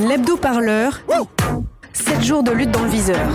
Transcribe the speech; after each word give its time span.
L'hebdo 0.00 0.36
parleur. 0.36 1.02
7 1.92 2.22
jours 2.22 2.42
de 2.42 2.52
lutte 2.52 2.70
dans 2.70 2.82
le 2.82 2.90
viseur. 2.90 3.26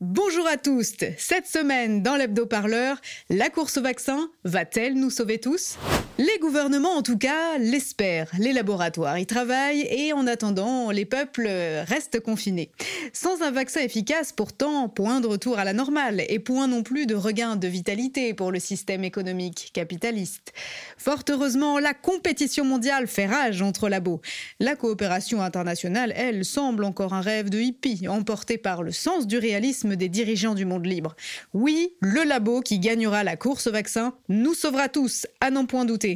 Bonjour 0.00 0.46
à 0.46 0.56
tous. 0.56 0.94
Cette 1.16 1.46
semaine, 1.46 2.02
dans 2.02 2.16
l'hebdo 2.16 2.46
parleur, 2.46 2.96
la 3.28 3.48
course 3.48 3.78
au 3.78 3.82
vaccin 3.82 4.28
va-t-elle 4.44 4.94
nous 4.94 5.10
sauver 5.10 5.38
tous? 5.38 5.78
Les 6.20 6.38
gouvernements, 6.38 6.96
en 6.96 7.02
tout 7.02 7.16
cas, 7.16 7.56
l'espèrent. 7.56 8.30
Les 8.38 8.52
laboratoires 8.52 9.16
y 9.16 9.24
travaillent 9.24 9.86
et 9.90 10.12
en 10.12 10.26
attendant, 10.26 10.90
les 10.90 11.06
peuples 11.06 11.48
restent 11.86 12.20
confinés. 12.20 12.70
Sans 13.14 13.40
un 13.40 13.50
vaccin 13.50 13.80
efficace, 13.80 14.30
pourtant, 14.30 14.90
point 14.90 15.22
de 15.22 15.26
retour 15.26 15.58
à 15.58 15.64
la 15.64 15.72
normale 15.72 16.22
et 16.28 16.38
point 16.38 16.68
non 16.68 16.82
plus 16.82 17.06
de 17.06 17.14
regain 17.14 17.56
de 17.56 17.66
vitalité 17.66 18.34
pour 18.34 18.52
le 18.52 18.60
système 18.60 19.02
économique 19.02 19.70
capitaliste. 19.72 20.52
Fort 20.98 21.22
heureusement, 21.30 21.78
la 21.78 21.94
compétition 21.94 22.66
mondiale 22.66 23.06
fait 23.06 23.24
rage 23.24 23.62
entre 23.62 23.88
labos. 23.88 24.20
La 24.58 24.76
coopération 24.76 25.40
internationale, 25.40 26.12
elle, 26.14 26.44
semble 26.44 26.84
encore 26.84 27.14
un 27.14 27.22
rêve 27.22 27.48
de 27.48 27.60
hippie, 27.60 28.08
emporté 28.08 28.58
par 28.58 28.82
le 28.82 28.92
sens 28.92 29.26
du 29.26 29.38
réalisme 29.38 29.96
des 29.96 30.10
dirigeants 30.10 30.54
du 30.54 30.66
monde 30.66 30.84
libre. 30.84 31.16
Oui, 31.54 31.94
le 32.00 32.24
labo 32.24 32.60
qui 32.60 32.78
gagnera 32.78 33.24
la 33.24 33.36
course 33.36 33.68
au 33.68 33.72
vaccin 33.72 34.12
nous 34.28 34.52
sauvera 34.52 34.90
tous, 34.90 35.26
à 35.40 35.50
n'en 35.50 35.64
point 35.64 35.86
douter. 35.86 36.09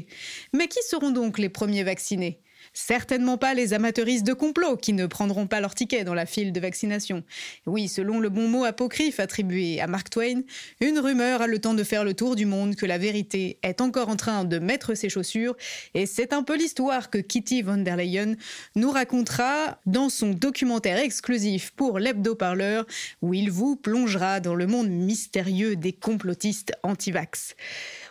Mais 0.53 0.69
qui 0.69 0.81
seront 0.83 1.11
donc 1.11 1.39
les 1.39 1.49
premiers 1.49 1.85
vaccinés? 1.85 2.44
Certainement 2.77 3.39
pas 3.39 3.55
les 3.55 3.73
amateuristes 3.73 4.27
de 4.27 4.33
complot 4.33 4.77
qui 4.77 4.93
ne 4.93 5.07
prendront 5.07 5.47
pas 5.47 5.61
leur 5.61 5.77
ticket 5.77 6.03
dans 6.03 6.13
la 6.13 6.27
file 6.27 6.53
de 6.53 6.59
vaccination. 6.59 7.23
Oui, 7.67 7.87
selon 7.87 8.19
le 8.19 8.29
bon 8.29 8.49
mot 8.49 8.65
apocryphe 8.65 9.21
attribué 9.21 9.81
à 9.81 9.87
Mark 9.87 10.11
Twain, 10.11 10.43
une 10.81 10.99
rumeur 10.99 11.41
a 11.41 11.47
le 11.47 11.61
temps 11.61 11.75
de 11.75 11.85
faire 11.85 12.03
le 12.03 12.15
tour 12.15 12.35
du 12.35 12.47
monde 12.47 12.75
que 12.75 12.85
la 12.85 12.99
vérité 12.99 13.59
est 13.63 13.81
encore 13.81 14.09
en 14.09 14.17
train 14.17 14.45
de 14.45 14.59
mettre 14.59 14.95
ses 14.95 15.09
chaussures 15.09 15.57
et 15.95 16.05
c'est 16.05 16.33
un 16.33 16.43
peu 16.43 16.57
l'histoire 16.57 17.11
que 17.11 17.19
Kitty 17.19 17.63
von 17.63 17.77
der 17.77 17.97
Leyen 17.97 18.35
nous 18.75 18.91
racontera 18.91 19.79
dans 19.87 20.09
son 20.09 20.31
documentaire 20.31 20.99
exclusif 20.99 21.71
pour 21.77 22.01
l'hebdo-parleur 22.01 22.87
où 23.23 23.35
il 23.35 23.53
vous 23.53 23.77
plongera 23.77 24.41
dans 24.41 24.57
le 24.57 24.67
monde 24.67 24.89
mystérieux 24.89 25.77
des 25.77 25.93
complotistes 25.93 26.73
anti-vax. 26.83 27.55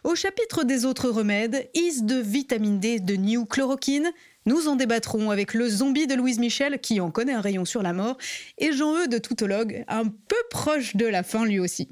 Au 0.05 0.16
chapitre 0.16 0.64
des 0.64 0.86
autres 0.86 1.09
remèdes, 1.09 1.70
is 1.73 2.02
de 2.03 2.16
vitamine 2.16 2.80
D 2.80 3.00
de 3.00 3.16
new 3.16 3.45
chloroquine, 3.45 4.11
nous 4.45 4.67
en 4.67 4.75
débattrons 4.75 5.30
avec 5.30 5.53
le 5.53 5.69
zombie 5.69 6.08
de 6.08 6.16
Louise 6.16 6.39
Michel, 6.39 6.80
qui 6.80 6.99
en 6.99 7.11
connaît 7.11 7.33
un 7.33 7.41
rayon 7.41 7.66
sur 7.66 7.81
la 7.81 7.94
mort, 7.94 8.17
et 8.58 8.72
Jean-E 8.72 9.08
de 9.08 9.17
Toutologue, 9.17 9.83
un 9.88 10.05
peu 10.05 10.36
proche 10.49 10.95
de 10.95 11.05
la 11.05 11.23
fin 11.23 11.45
lui 11.45 11.59
aussi. 11.59 11.89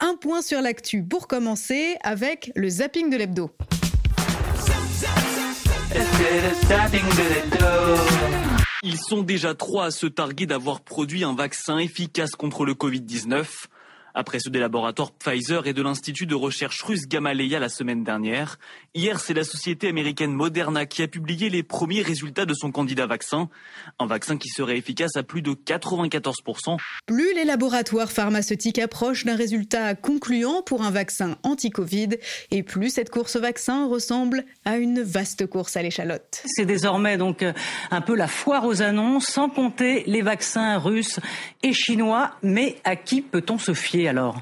Un 0.00 0.14
point 0.16 0.42
sur 0.42 0.60
l'actu 0.60 1.02
pour 1.02 1.28
commencer 1.28 1.96
avec 2.02 2.52
le 2.54 2.68
zapping 2.68 3.10
de 3.10 3.16
l'hebdo. 3.16 3.50
Ils 8.82 8.98
sont 8.98 9.22
déjà 9.22 9.54
trois 9.54 9.86
à 9.86 9.90
se 9.90 10.06
targuer 10.06 10.46
d'avoir 10.46 10.80
produit 10.80 11.24
un 11.24 11.34
vaccin 11.34 11.78
efficace 11.78 12.32
contre 12.32 12.64
le 12.64 12.74
Covid-19. 12.74 13.44
Après 14.14 14.40
ceux 14.40 14.50
des 14.50 14.58
laboratoires 14.58 15.12
Pfizer 15.12 15.66
et 15.66 15.72
de 15.72 15.82
l'Institut 15.82 16.26
de 16.26 16.34
recherche 16.34 16.82
russe 16.82 17.06
Gamaleya 17.06 17.60
la 17.60 17.68
semaine 17.68 18.02
dernière, 18.02 18.58
hier 18.94 19.20
c'est 19.20 19.34
la 19.34 19.44
société 19.44 19.88
américaine 19.88 20.32
Moderna 20.32 20.86
qui 20.86 21.02
a 21.02 21.08
publié 21.08 21.48
les 21.48 21.62
premiers 21.62 22.02
résultats 22.02 22.44
de 22.44 22.54
son 22.54 22.72
candidat 22.72 23.06
vaccin, 23.06 23.48
un 23.98 24.06
vaccin 24.06 24.36
qui 24.36 24.48
serait 24.48 24.76
efficace 24.78 25.16
à 25.16 25.22
plus 25.22 25.42
de 25.42 25.52
94%. 25.52 26.78
Plus 27.06 27.34
les 27.34 27.44
laboratoires 27.44 28.10
pharmaceutiques 28.10 28.78
approchent 28.78 29.24
d'un 29.24 29.36
résultat 29.36 29.94
concluant 29.94 30.62
pour 30.62 30.82
un 30.82 30.90
vaccin 30.90 31.36
anti-Covid, 31.42 32.08
et 32.50 32.62
plus 32.62 32.90
cette 32.90 33.10
course 33.10 33.36
au 33.36 33.40
vaccin 33.40 33.86
ressemble 33.86 34.44
à 34.64 34.76
une 34.76 35.02
vaste 35.02 35.46
course 35.46 35.76
à 35.76 35.82
l'échalote. 35.82 36.42
C'est 36.46 36.66
désormais 36.66 37.16
donc 37.16 37.42
euh, 37.42 37.52
un 37.90 38.00
peu 38.00 38.16
la 38.16 38.26
foire 38.26 38.64
aux 38.64 38.82
annonces, 38.82 39.26
sans 39.26 39.48
compter 39.48 40.02
les 40.06 40.22
vaccins 40.22 40.78
russes 40.78 41.20
et 41.62 41.72
chinois, 41.72 42.32
mais 42.42 42.76
à 42.84 42.96
qui 42.96 43.22
peut-on 43.22 43.58
se 43.58 43.74
fier? 43.74 43.99
Alors? 44.08 44.40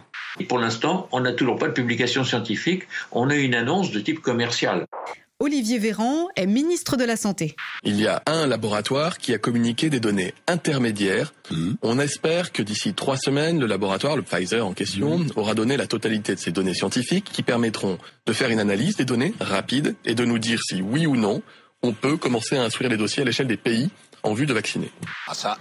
Pour 0.49 0.59
l'instant, 0.59 1.09
on 1.13 1.21
n'a 1.21 1.33
toujours 1.33 1.59
pas 1.59 1.69
de 1.69 1.73
publication 1.73 2.25
scientifique, 2.25 2.85
on 3.13 3.31
a 3.31 3.37
une 3.37 3.55
annonce 3.55 3.91
de 3.91 4.01
type 4.01 4.21
commercial. 4.21 4.87
Olivier 5.41 5.79
Véran 5.79 6.27
est 6.35 6.47
ministre 6.47 6.97
de 6.97 7.05
la 7.05 7.17
Santé. 7.17 7.55
Il 7.85 8.01
y 8.01 8.09
a 8.09 8.23
un 8.27 8.49
laboratoire 8.49 9.19
qui 9.19 9.33
a 9.33 9.39
communiqué 9.39 9.89
des 9.89 10.01
données 10.01 10.35
intermédiaires. 10.49 11.33
Mmh. 11.53 11.75
On 11.83 12.01
espère 12.01 12.51
que 12.51 12.61
d'ici 12.61 12.93
trois 12.93 13.17
semaines, 13.17 13.61
le 13.61 13.67
laboratoire, 13.67 14.17
le 14.17 14.23
Pfizer 14.23 14.67
en 14.67 14.73
question, 14.73 15.19
mmh. 15.19 15.31
aura 15.37 15.55
donné 15.55 15.77
la 15.77 15.87
totalité 15.87 16.35
de 16.35 16.41
ces 16.41 16.51
données 16.51 16.75
scientifiques 16.75 17.31
qui 17.33 17.45
permettront 17.45 17.99
de 18.27 18.33
faire 18.33 18.51
une 18.51 18.59
analyse 18.59 18.97
des 18.97 19.05
données 19.05 19.33
rapide 19.39 19.95
et 20.05 20.17
de 20.17 20.25
nous 20.25 20.41
dire 20.41 20.59
si 20.61 20.83
oui 20.83 21.07
ou 21.07 21.15
non 21.15 21.41
on 21.83 21.93
peut 21.93 22.17
commencer 22.17 22.57
à 22.57 22.65
instruire 22.65 22.91
les 22.91 22.97
dossiers 22.97 23.23
à 23.23 23.27
l'échelle 23.27 23.47
des 23.47 23.57
pays 23.57 23.91
en 24.25 24.35
vue 24.35 24.47
de 24.47 24.53
vacciner. 24.53 24.91
Ah 25.29 25.35
ça, 25.35 25.57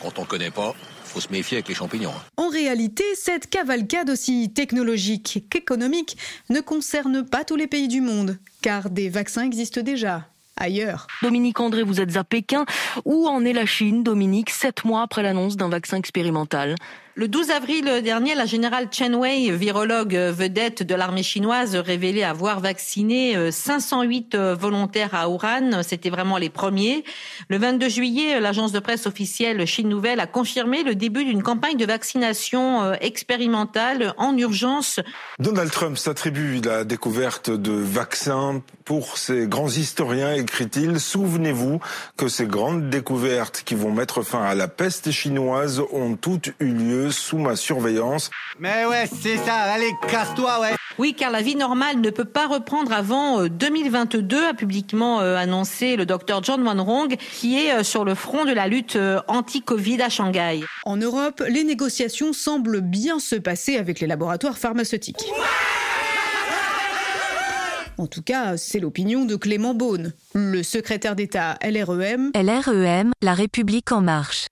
quand 0.00 0.16
on 0.18 0.22
ne 0.22 0.26
connaît 0.26 0.52
pas, 0.52 0.74
faut 1.08 1.20
se 1.20 1.32
méfier 1.32 1.56
avec 1.56 1.68
les 1.68 1.74
champignons. 1.74 2.10
Hein. 2.10 2.22
En 2.36 2.48
réalité, 2.48 3.04
cette 3.14 3.48
cavalcade 3.48 4.10
aussi 4.10 4.52
technologique 4.52 5.44
qu'économique 5.50 6.16
ne 6.50 6.60
concerne 6.60 7.24
pas 7.24 7.44
tous 7.44 7.56
les 7.56 7.66
pays 7.66 7.88
du 7.88 8.00
monde, 8.00 8.38
car 8.62 8.90
des 8.90 9.08
vaccins 9.08 9.44
existent 9.44 9.82
déjà 9.82 10.28
ailleurs. 10.58 11.06
Dominique 11.22 11.60
André, 11.60 11.82
vous 11.82 12.00
êtes 12.00 12.16
à 12.16 12.24
Pékin. 12.24 12.66
Où 13.04 13.26
en 13.26 13.44
est 13.44 13.52
la 13.52 13.66
Chine, 13.66 14.02
Dominique, 14.02 14.50
sept 14.50 14.84
mois 14.84 15.02
après 15.02 15.22
l'annonce 15.22 15.56
d'un 15.56 15.68
vaccin 15.68 15.96
expérimental? 15.96 16.74
Le 17.18 17.26
12 17.26 17.50
avril 17.50 18.00
dernier, 18.04 18.36
la 18.36 18.46
générale 18.46 18.86
Chen 18.92 19.16
Wei, 19.16 19.50
virologue 19.50 20.14
vedette 20.14 20.84
de 20.84 20.94
l'armée 20.94 21.24
chinoise, 21.24 21.74
révélait 21.74 22.22
avoir 22.22 22.60
vacciné 22.60 23.50
508 23.50 24.36
euh, 24.36 24.38
euh, 24.38 24.54
volontaires 24.54 25.16
à 25.16 25.28
Wuhan. 25.28 25.82
C'était 25.82 26.10
vraiment 26.10 26.38
les 26.38 26.48
premiers. 26.48 27.02
Le 27.48 27.58
22 27.58 27.88
juillet, 27.88 28.38
l'agence 28.38 28.70
de 28.70 28.78
presse 28.78 29.08
officielle 29.08 29.66
Chine 29.66 29.88
Nouvelle 29.88 30.20
a 30.20 30.28
confirmé 30.28 30.84
le 30.84 30.94
début 30.94 31.24
d'une 31.24 31.42
campagne 31.42 31.76
de 31.76 31.86
vaccination 31.86 32.84
euh, 32.84 32.94
expérimentale 33.00 34.14
en 34.16 34.36
urgence. 34.36 35.00
Donald 35.40 35.72
Trump 35.72 35.98
s'attribue 35.98 36.60
la 36.60 36.84
découverte 36.84 37.50
de 37.50 37.72
vaccins 37.72 38.62
pour 38.84 39.18
ces 39.18 39.48
grands 39.48 39.66
historiens, 39.66 40.34
écrit-il. 40.34 41.00
Souvenez-vous 41.00 41.80
que 42.16 42.28
ces 42.28 42.46
grandes 42.46 42.90
découvertes 42.90 43.64
qui 43.66 43.74
vont 43.74 43.90
mettre 43.90 44.22
fin 44.22 44.44
à 44.44 44.54
la 44.54 44.68
peste 44.68 45.10
chinoise 45.10 45.82
ont 45.92 46.14
toutes 46.14 46.52
eu 46.60 46.72
lieu 46.72 47.07
sous 47.10 47.38
ma 47.38 47.56
surveillance. 47.56 48.30
Mais 48.58 48.84
ouais, 48.86 49.06
c'est 49.06 49.36
ça, 49.36 49.54
allez, 49.54 49.92
casse-toi, 50.08 50.60
ouais. 50.60 50.74
Oui, 50.98 51.14
car 51.14 51.30
la 51.30 51.42
vie 51.42 51.54
normale 51.54 52.00
ne 52.00 52.10
peut 52.10 52.24
pas 52.24 52.48
reprendre 52.48 52.92
avant 52.92 53.46
2022, 53.46 54.36
euh, 54.36 54.50
a 54.50 54.54
publiquement 54.54 55.20
euh, 55.20 55.36
annoncé 55.36 55.94
le 55.94 56.06
docteur 56.06 56.42
John 56.42 56.64
Van 56.64 56.82
Rong, 56.82 57.16
qui 57.16 57.56
est 57.56 57.72
euh, 57.72 57.82
sur 57.84 58.04
le 58.04 58.16
front 58.16 58.44
de 58.44 58.52
la 58.52 58.66
lutte 58.66 58.98
anti-Covid 59.28 60.02
à 60.02 60.08
Shanghai. 60.08 60.64
En 60.84 60.96
Europe, 60.96 61.42
les 61.48 61.62
négociations 61.62 62.32
semblent 62.32 62.80
bien 62.80 63.20
se 63.20 63.36
passer 63.36 63.76
avec 63.76 64.00
les 64.00 64.08
laboratoires 64.08 64.58
pharmaceutiques. 64.58 65.24
En 67.96 68.06
tout 68.06 68.22
cas, 68.22 68.56
c'est 68.56 68.80
l'opinion 68.80 69.24
de 69.24 69.36
Clément 69.36 69.74
Beaune, 69.74 70.12
le 70.34 70.62
secrétaire 70.62 71.14
d'État 71.16 71.58
LREM. 71.62 72.32
LREM, 72.34 73.12
La 73.22 73.34
République 73.34 73.92
en 73.92 74.00
marche. 74.00 74.46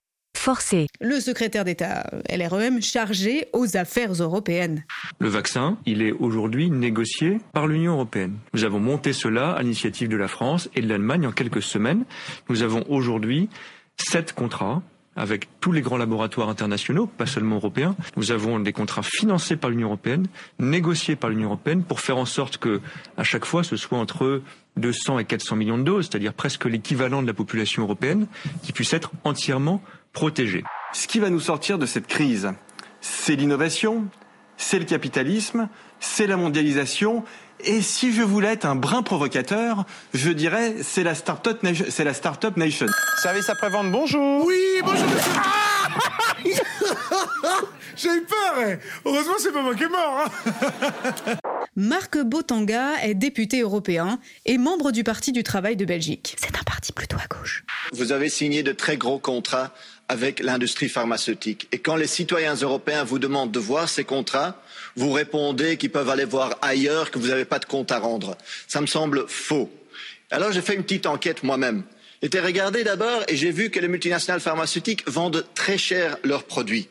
Le 1.01 1.19
secrétaire 1.19 1.65
d'État 1.65 2.09
LREM 2.29 2.81
chargé 2.81 3.47
aux 3.51 3.75
affaires 3.75 4.13
européennes. 4.13 4.85
Le 5.19 5.27
vaccin, 5.27 5.77
il 5.85 6.01
est 6.01 6.13
aujourd'hui 6.13 6.69
négocié 6.69 7.39
par 7.51 7.67
l'Union 7.67 7.93
européenne. 7.95 8.37
Nous 8.53 8.63
avons 8.63 8.79
monté 8.79 9.11
cela 9.11 9.51
à 9.51 9.61
l'initiative 9.61 10.07
de 10.07 10.15
la 10.15 10.29
France 10.29 10.69
et 10.73 10.81
de 10.81 10.87
l'Allemagne 10.87 11.27
en 11.27 11.33
quelques 11.33 11.61
semaines. 11.61 12.05
Nous 12.47 12.63
avons 12.63 12.85
aujourd'hui 12.87 13.49
sept 13.97 14.31
contrats 14.31 14.81
avec 15.17 15.49
tous 15.59 15.71
les 15.71 15.81
grands 15.81 15.97
laboratoires 15.97 16.47
internationaux, 16.47 17.07
pas 17.07 17.25
seulement 17.25 17.55
européens. 17.55 17.95
Nous 18.15 18.31
avons 18.31 18.59
des 18.59 18.71
contrats 18.71 19.01
financés 19.03 19.57
par 19.57 19.71
l'Union 19.71 19.87
européenne, 19.87 20.27
négociés 20.59 21.15
par 21.15 21.29
l'Union 21.29 21.47
européenne, 21.47 21.83
pour 21.83 21.99
faire 21.99 22.17
en 22.17 22.25
sorte 22.25 22.57
que, 22.57 22.79
à 23.17 23.23
chaque 23.23 23.45
fois, 23.45 23.63
ce 23.63 23.75
soit 23.75 23.97
entre 23.97 24.41
200 24.77 25.19
et 25.19 25.25
400 25.25 25.55
millions 25.55 25.77
de 25.77 25.83
doses, 25.83 26.07
c'est-à-dire 26.09 26.33
presque 26.33 26.65
l'équivalent 26.65 27.21
de 27.21 27.27
la 27.27 27.33
population 27.33 27.83
européenne, 27.83 28.27
qui 28.63 28.71
puisse 28.71 28.93
être 28.93 29.11
entièrement 29.23 29.81
protégée. 30.13 30.63
Ce 30.93 31.07
qui 31.07 31.19
va 31.19 31.29
nous 31.29 31.39
sortir 31.39 31.79
de 31.79 31.85
cette 31.85 32.07
crise, 32.07 32.53
c'est 33.01 33.35
l'innovation, 33.35 34.05
c'est 34.55 34.79
le 34.79 34.85
capitalisme, 34.85 35.67
c'est 35.99 36.27
la 36.27 36.37
mondialisation 36.37 37.23
et 37.63 37.81
si 37.81 38.13
je 38.13 38.21
voulais 38.21 38.53
être 38.53 38.65
un 38.65 38.75
brin 38.75 39.03
provocateur, 39.03 39.85
je 40.13 40.29
dirais 40.29 40.75
c'est 40.81 41.03
la 41.03 41.15
start-up 41.15 41.63
nation. 41.63 41.85
C'est 41.89 42.03
la 42.03 42.13
start 42.13 42.57
nation. 42.57 42.87
Service 43.21 43.49
après-vente, 43.49 43.91
bonjour. 43.91 44.45
Oui, 44.45 44.59
bonjour 44.83 45.07
monsieur. 45.07 45.31
Ah 45.37 45.67
J'ai 47.95 48.09
eu 48.09 48.21
peur. 48.21 48.53
Eh. 48.67 48.77
Heureusement, 49.05 49.33
c'est 49.39 49.51
pas 49.51 49.61
moi 49.61 49.75
qui 49.75 49.83
est 49.83 49.89
mort. 49.89 50.25
Hein. 50.25 51.35
Marc 51.75 52.17
Botanga 52.17 53.03
est 53.03 53.13
député 53.13 53.61
européen 53.61 54.19
et 54.45 54.57
membre 54.57 54.91
du 54.91 55.03
Parti 55.03 55.31
du 55.31 55.43
Travail 55.43 55.75
de 55.75 55.85
Belgique. 55.85 56.35
C'est 56.39 56.57
un 56.57 56.63
parti 56.63 56.91
plutôt 56.91 57.17
à 57.17 57.27
gauche. 57.27 57.63
Vous 57.93 58.11
avez 58.11 58.29
signé 58.29 58.63
de 58.63 58.71
très 58.71 58.97
gros 58.97 59.19
contrats 59.19 59.73
avec 60.09 60.39
l'industrie 60.39 60.89
pharmaceutique. 60.89 61.67
Et 61.71 61.79
quand 61.79 61.95
les 61.95 62.07
citoyens 62.07 62.55
européens 62.55 63.03
vous 63.03 63.19
demandent 63.19 63.51
de 63.51 63.59
voir 63.59 63.89
ces 63.89 64.03
contrats, 64.03 64.61
vous 64.95 65.11
répondez 65.11 65.77
qu'ils 65.77 65.91
peuvent 65.91 66.09
aller 66.09 66.25
voir 66.25 66.57
ailleurs, 66.61 67.11
que 67.11 67.19
vous 67.19 67.27
n'avez 67.27 67.45
pas 67.45 67.59
de 67.59 67.65
compte 67.65 67.91
à 67.91 67.99
rendre. 67.99 68.37
Ça 68.67 68.81
me 68.81 68.87
semble 68.87 69.27
faux. 69.27 69.71
Alors 70.31 70.51
j'ai 70.51 70.61
fait 70.61 70.75
une 70.75 70.83
petite 70.83 71.05
enquête 71.05 71.43
moi-même. 71.43 71.83
J'ai 72.21 72.39
regardé 72.39 72.83
d'abord 72.83 73.23
et 73.27 73.35
j'ai 73.35 73.51
vu 73.51 73.69
que 73.69 73.79
les 73.79 73.87
multinationales 73.87 74.41
pharmaceutiques 74.41 75.07
vendent 75.07 75.45
très 75.53 75.77
cher 75.77 76.17
leurs 76.23 76.45
produits 76.45 76.89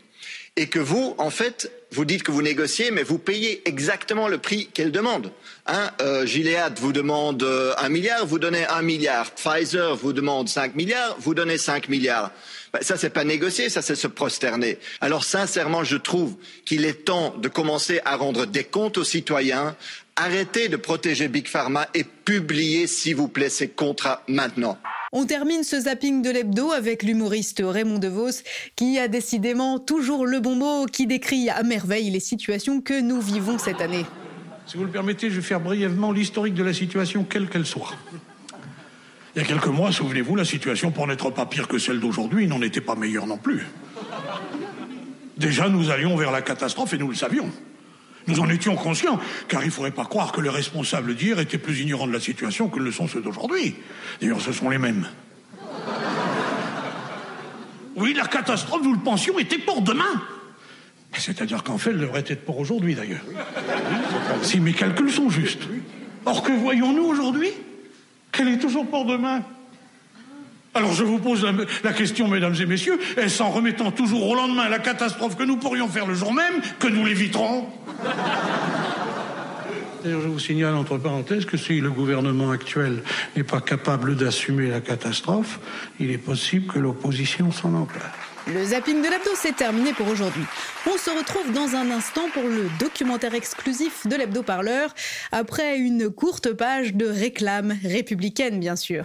et 0.56 0.68
que 0.68 0.78
vous, 0.78 1.14
en 1.18 1.30
fait, 1.30 1.70
vous 1.92 2.04
dites 2.04 2.22
que 2.22 2.30
vous 2.30 2.42
négociez, 2.42 2.90
mais 2.90 3.02
vous 3.02 3.18
payez 3.18 3.68
exactement 3.68 4.26
le 4.26 4.38
prix 4.38 4.68
qu'elles 4.68 4.90
demandent. 4.90 5.30
Hein, 5.66 5.90
euh, 6.00 6.24
Gilead 6.24 6.78
vous 6.78 6.92
demande 6.92 7.42
euh, 7.42 7.74
un 7.78 7.90
milliard, 7.90 8.24
vous 8.24 8.38
donnez 8.38 8.66
un 8.66 8.82
milliard. 8.82 9.30
Pfizer 9.32 9.94
vous 9.96 10.12
demande 10.14 10.48
cinq 10.48 10.74
milliards, 10.74 11.16
vous 11.20 11.34
donnez 11.34 11.58
cinq 11.58 11.88
milliards. 11.88 12.30
Ben, 12.72 12.80
ça, 12.82 12.96
c'est 12.96 13.10
pas 13.10 13.24
négocier, 13.24 13.68
ça, 13.68 13.82
c'est 13.82 13.94
se 13.94 14.06
prosterner. 14.06 14.78
Alors, 15.00 15.24
sincèrement, 15.24 15.84
je 15.84 15.96
trouve 15.96 16.34
qu'il 16.64 16.84
est 16.84 17.04
temps 17.04 17.34
de 17.36 17.48
commencer 17.48 18.00
à 18.04 18.16
rendre 18.16 18.46
des 18.46 18.64
comptes 18.64 18.98
aux 18.98 19.04
citoyens, 19.04 19.76
arrêter 20.16 20.68
de 20.68 20.76
protéger 20.76 21.28
Big 21.28 21.46
Pharma 21.46 21.88
et 21.94 22.04
publier, 22.04 22.86
s'il 22.86 23.16
vous 23.16 23.28
plaît, 23.28 23.50
ces 23.50 23.68
contrats 23.68 24.22
maintenant. 24.28 24.78
On 25.12 25.24
termine 25.24 25.62
ce 25.62 25.80
zapping 25.80 26.20
de 26.20 26.30
l'hebdo 26.30 26.72
avec 26.72 27.02
l'humoriste 27.02 27.62
Raymond 27.64 27.98
DeVos 27.98 28.42
qui 28.74 28.98
a 28.98 29.08
décidément 29.08 29.78
toujours 29.78 30.26
le 30.26 30.40
bon 30.40 30.56
mot 30.56 30.86
qui 30.86 31.06
décrit 31.06 31.48
à 31.48 31.62
merveille 31.62 32.10
les 32.10 32.20
situations 32.20 32.80
que 32.80 33.00
nous 33.00 33.20
vivons 33.20 33.58
cette 33.58 33.80
année. 33.80 34.04
Si 34.66 34.76
vous 34.76 34.84
le 34.84 34.90
permettez, 34.90 35.30
je 35.30 35.36
vais 35.36 35.46
faire 35.46 35.60
brièvement 35.60 36.10
l'historique 36.10 36.54
de 36.54 36.64
la 36.64 36.74
situation, 36.74 37.24
quelle 37.24 37.48
qu'elle 37.48 37.66
soit. 37.66 37.94
Il 39.36 39.42
y 39.42 39.44
a 39.44 39.48
quelques 39.48 39.66
mois, 39.66 39.92
souvenez-vous, 39.92 40.34
la 40.34 40.46
situation, 40.46 40.90
pour 40.90 41.06
n'être 41.06 41.28
pas 41.28 41.44
pire 41.44 41.68
que 41.68 41.76
celle 41.76 42.00
d'aujourd'hui, 42.00 42.46
n'en 42.46 42.62
était 42.62 42.80
pas 42.80 42.94
meilleure 42.94 43.26
non 43.26 43.36
plus. 43.36 43.66
Déjà, 45.36 45.68
nous 45.68 45.90
allions 45.90 46.16
vers 46.16 46.32
la 46.32 46.40
catastrophe 46.40 46.94
et 46.94 46.98
nous 46.98 47.08
le 47.08 47.14
savions. 47.14 47.50
Nous 48.28 48.40
en 48.40 48.48
étions 48.48 48.76
conscients, 48.76 49.20
car 49.46 49.60
il 49.62 49.66
ne 49.66 49.70
faudrait 49.70 49.90
pas 49.90 50.06
croire 50.06 50.32
que 50.32 50.40
les 50.40 50.48
responsables 50.48 51.14
d'hier 51.14 51.38
étaient 51.38 51.58
plus 51.58 51.80
ignorants 51.80 52.06
de 52.06 52.14
la 52.14 52.20
situation 52.20 52.68
que 52.68 52.78
ne 52.78 52.84
le 52.84 52.92
sont 52.92 53.08
ceux 53.08 53.20
d'aujourd'hui. 53.20 53.76
D'ailleurs, 54.22 54.40
ce 54.40 54.52
sont 54.52 54.70
les 54.70 54.78
mêmes. 54.78 55.06
Oui, 57.94 58.14
la 58.14 58.26
catastrophe, 58.26 58.82
nous 58.84 58.94
le 58.94 59.00
pensions, 59.00 59.38
était 59.38 59.58
pour 59.58 59.82
demain. 59.82 60.22
C'est-à-dire 61.12 61.62
qu'en 61.62 61.76
fait, 61.76 61.90
elle 61.90 62.00
devrait 62.00 62.24
être 62.26 62.46
pour 62.46 62.58
aujourd'hui, 62.58 62.94
d'ailleurs. 62.94 63.24
Si 64.40 64.60
mes 64.60 64.72
calculs 64.72 65.12
sont 65.12 65.28
justes. 65.28 65.64
Or, 66.24 66.42
que 66.42 66.52
voyons-nous 66.52 67.04
aujourd'hui? 67.04 67.50
Qu'elle 68.36 68.48
est 68.48 68.58
toujours 68.58 68.86
pour 68.86 69.06
demain. 69.06 69.42
Alors 70.74 70.92
je 70.92 71.04
vous 71.04 71.18
pose 71.18 71.46
la, 71.82 71.92
question, 71.94 72.28
mesdames 72.28 72.54
et 72.60 72.66
messieurs, 72.66 72.98
est-ce 73.16 73.42
en 73.42 73.50
remettant 73.50 73.90
toujours 73.90 74.28
au 74.28 74.34
lendemain 74.34 74.68
la 74.68 74.78
catastrophe 74.78 75.34
que 75.34 75.42
nous 75.42 75.56
pourrions 75.56 75.88
faire 75.88 76.06
le 76.06 76.12
jour 76.12 76.34
même 76.34 76.60
que 76.78 76.86
nous 76.86 77.06
l'éviterons? 77.06 77.66
D'ailleurs, 80.04 80.20
je 80.20 80.28
vous 80.28 80.38
signale 80.38 80.74
entre 80.74 80.98
parenthèses 80.98 81.46
que 81.46 81.56
si 81.56 81.80
le 81.80 81.90
gouvernement 81.90 82.50
actuel 82.50 83.02
n'est 83.34 83.42
pas 83.42 83.62
capable 83.62 84.16
d'assumer 84.16 84.68
la 84.68 84.82
catastrophe, 84.82 85.60
il 85.98 86.10
est 86.10 86.18
possible 86.18 86.70
que 86.70 86.78
l'opposition 86.78 87.50
s'en 87.52 87.72
empare. 87.72 88.35
Le 88.48 88.64
zapping 88.64 89.02
de 89.02 89.08
l'hebdo, 89.08 89.30
c'est 89.34 89.56
terminé 89.56 89.92
pour 89.92 90.06
aujourd'hui. 90.06 90.44
On 90.86 90.96
se 90.96 91.10
retrouve 91.10 91.52
dans 91.52 91.74
un 91.74 91.90
instant 91.90 92.28
pour 92.32 92.44
le 92.44 92.68
documentaire 92.78 93.34
exclusif 93.34 94.06
de 94.06 94.14
l'hebdo 94.14 94.44
parleur, 94.44 94.94
après 95.32 95.78
une 95.78 96.10
courte 96.10 96.52
page 96.52 96.94
de 96.94 97.06
réclame 97.06 97.76
républicaine, 97.82 98.60
bien 98.60 98.76
sûr. 98.76 99.04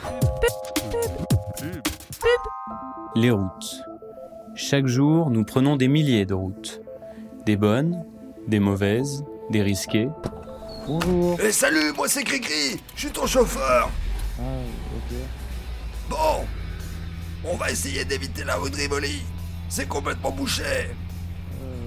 Les 3.16 3.32
routes. 3.32 3.82
Chaque 4.54 4.86
jour, 4.86 5.32
nous 5.32 5.44
prenons 5.44 5.76
des 5.76 5.88
milliers 5.88 6.26
de 6.26 6.36
routes. 6.36 6.82
Des 7.48 7.56
bonnes, 7.56 8.06
des 8.48 8.60
mauvaises, 8.60 9.24
des 9.50 9.64
risquées. 9.64 10.10
Bonjour. 10.86 11.40
Eh 11.44 11.52
salut, 11.52 11.94
moi 11.94 12.08
c'est 12.08 12.24
Cricri, 12.24 12.80
je 12.96 13.02
suis 13.02 13.12
ton 13.12 13.26
chauffeur. 13.26 13.90
Ah, 14.40 14.44
ok. 14.96 15.18
Bon, 16.10 16.46
on 17.44 17.56
va 17.56 17.72
essayer 17.72 18.06
d'éviter 18.06 18.44
la 18.44 18.56
rue 18.56 18.70
de 18.70 18.76
Rivoli. 18.76 19.22
C'est 19.70 19.88
complètement 19.88 20.32
bouché. 20.32 20.92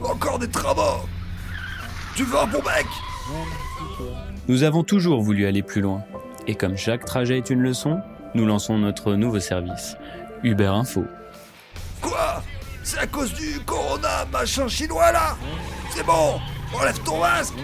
Encore 0.03 0.39
des 0.39 0.49
travaux. 0.49 1.07
Tu 2.17 2.25
veux 2.25 2.39
un 2.39 2.47
bon 2.47 2.61
bec 2.61 2.87
Nous 4.49 4.63
avons 4.63 4.83
toujours 4.83 5.23
voulu 5.23 5.47
aller 5.47 5.63
plus 5.63 5.81
loin. 5.81 6.05
Et 6.47 6.55
comme 6.55 6.77
chaque 6.77 7.05
trajet 7.05 7.39
est 7.39 7.51
une 7.51 7.61
leçon, 7.61 8.01
nous 8.35 8.47
lançons 8.47 8.79
notre 8.79 9.15
nouveau 9.15 9.41
service, 9.41 9.97
Uber 10.43 10.67
Info. 10.67 11.05
Quoi? 12.01 12.43
C'est 12.83 12.99
à 12.99 13.07
cause 13.07 13.33
du 13.33 13.61
corona 13.61 14.27
machin 14.31 14.69
chinois 14.69 15.11
là? 15.11 15.37
C'est 15.91 16.05
bon, 16.05 16.39
enlève 16.79 16.99
ton 17.01 17.19
masque 17.19 17.55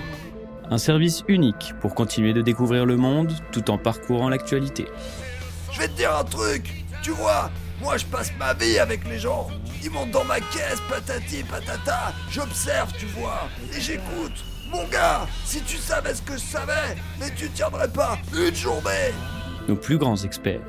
Un 0.71 0.79
service 0.79 1.23
unique 1.29 1.75
pour 1.81 1.95
continuer 1.95 2.33
de 2.33 2.41
découvrir 2.41 2.87
le 2.87 2.97
monde 2.97 3.33
tout 3.53 3.71
en 3.71 3.77
parcourant 3.77 4.31
l'actualité. 4.31 4.87
Je 5.73 5.81
vais 5.81 5.89
te 5.89 5.97
dire 5.97 6.17
un 6.17 6.25
truc, 6.25 6.85
tu 7.03 7.11
vois, 7.11 7.51
moi 7.81 7.97
je 7.97 8.05
passe 8.07 8.33
ma 8.39 8.55
vie 8.55 8.79
avec 8.79 9.07
les 9.09 9.19
gens. 9.19 9.49
Ils 9.83 9.91
montent 9.91 10.11
dans 10.11 10.25
ma 10.25 10.41
caisse, 10.41 10.81
patati 10.89 11.43
patata, 11.43 12.13
j'observe, 12.31 12.93
tu 12.99 13.07
vois, 13.07 13.49
et 13.75 13.81
j'écoute. 13.81 14.45
Mon 14.71 14.85
gars, 14.85 15.27
si 15.45 15.61
tu 15.63 15.77
savais 15.77 16.15
ce 16.15 16.23
que 16.23 16.35
je 16.35 16.45
savais, 16.45 16.97
mais 17.19 17.31
tu 17.35 17.51
tiendrais 17.51 17.89
pas 17.89 18.19
une 18.33 18.55
journée. 18.55 19.13
Nos 19.67 19.75
plus 19.75 19.99
grands 19.99 20.17
experts. 20.17 20.61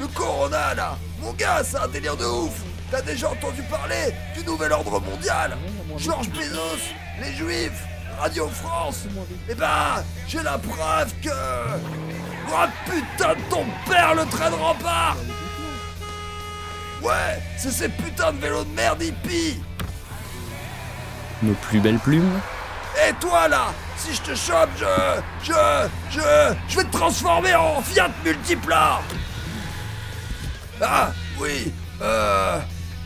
Le 0.00 0.06
Corona, 0.08 0.74
là. 0.74 0.98
Mon 1.20 1.32
gars, 1.32 1.62
c'est 1.62 1.76
un 1.76 1.88
délire 1.88 2.16
de 2.16 2.24
ouf. 2.24 2.60
T'as 2.90 3.02
déjà 3.02 3.30
entendu 3.30 3.62
parler 3.70 4.14
du 4.36 4.44
nouvel 4.44 4.72
ordre 4.72 5.00
mondial? 5.00 5.56
Georges 5.96 6.30
Bezos, 6.30 6.92
les 7.20 7.32
Juifs, 7.34 7.84
Radio 8.18 8.48
France. 8.48 9.04
Eh 9.48 9.54
ben, 9.54 10.02
j'ai 10.26 10.42
la 10.42 10.58
preuve 10.58 11.12
que... 11.22 11.28
Oh 12.50 12.66
putain 12.86 13.34
de 13.34 13.50
ton 13.50 13.64
père, 13.88 14.14
le 14.14 14.24
train 14.26 14.50
de 14.50 14.54
rempart 14.54 15.16
Ouais, 17.02 17.40
c'est 17.56 17.70
ces 17.70 17.88
putains 17.88 18.32
de 18.32 18.38
vélos 18.38 18.64
de 18.64 18.74
merde 18.74 19.02
hippies 19.02 19.60
Nos 21.42 21.54
plus 21.54 21.80
belles 21.80 21.98
plumes 21.98 22.40
Et 23.08 23.12
toi 23.14 23.48
là 23.48 23.72
Si 23.96 24.14
je 24.14 24.22
te 24.22 24.34
chope, 24.34 24.70
je... 24.76 24.84
Je... 25.44 25.88
Je... 26.10 26.20
Je 26.68 26.76
vais 26.76 26.84
te 26.84 26.92
transformer 26.92 27.54
en 27.54 27.80
Fiat 27.82 28.10
Multipla 28.24 29.00
ah, 30.80 31.10
oui, 31.40 31.72
euh... 32.00 32.60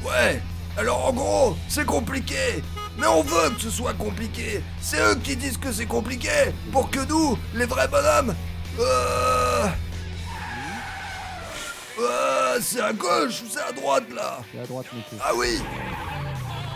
Ouais, 0.04 0.42
alors 0.76 1.06
en 1.06 1.12
gros, 1.12 1.56
c'est 1.68 1.86
compliqué. 1.86 2.62
Mais 2.98 3.06
on 3.06 3.22
veut 3.22 3.50
que 3.50 3.60
ce 3.60 3.70
soit 3.70 3.94
compliqué. 3.94 4.62
C'est 4.80 5.00
eux 5.00 5.14
qui 5.22 5.36
disent 5.36 5.56
que 5.56 5.72
c'est 5.72 5.86
compliqué. 5.86 6.28
Pour 6.70 6.90
que 6.90 7.00
nous, 7.08 7.38
les 7.54 7.64
vrais 7.64 7.88
bonhommes... 7.88 8.34
Euh... 8.78 9.66
Euh, 12.02 12.58
c'est 12.60 12.80
à 12.80 12.92
gauche 12.92 13.42
ou 13.42 13.46
c'est 13.50 13.60
à 13.60 13.72
droite 13.72 14.04
là 14.14 14.38
C'est 14.52 14.60
à 14.60 14.66
droite, 14.66 14.86
Ah 15.24 15.30
oui 15.36 15.60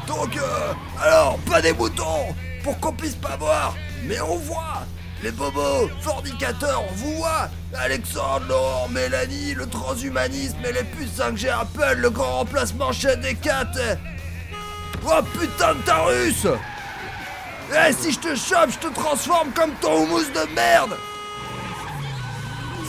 Donc, 0.06 0.36
euh, 0.36 0.72
alors, 1.02 1.38
pas 1.40 1.60
des 1.60 1.72
boutons 1.72 2.34
Pour 2.62 2.78
qu'on 2.78 2.92
puisse 2.92 3.16
pas 3.16 3.36
voir 3.36 3.74
Mais 4.04 4.20
on 4.20 4.36
voit 4.36 4.84
les 5.22 5.30
bobos, 5.30 5.88
fornicateurs, 6.02 6.84
on 6.90 6.92
vous 6.94 7.16
voit. 7.16 7.48
Alexandre, 7.74 8.44
Laurent, 8.48 8.88
Mélanie, 8.90 9.54
le 9.54 9.66
transhumanisme 9.66 10.58
et 10.62 10.72
les 10.72 10.84
puces 10.84 11.18
5G 11.18 11.48
Apple, 11.48 11.96
le 11.96 12.10
grand 12.10 12.40
remplacement 12.40 12.92
chez 12.92 13.16
Decat 13.16 13.72
Oh 15.06 15.22
putain 15.38 15.74
de 15.74 15.80
ta 15.82 16.02
russe 16.02 16.46
Eh 17.72 17.92
si 17.94 18.12
je 18.12 18.18
te 18.20 18.34
chope, 18.36 18.70
je 18.70 18.78
te 18.88 18.92
transforme 18.92 19.50
comme 19.52 19.72
ton 19.80 20.02
houmous 20.02 20.24
de 20.34 20.54
merde 20.54 20.96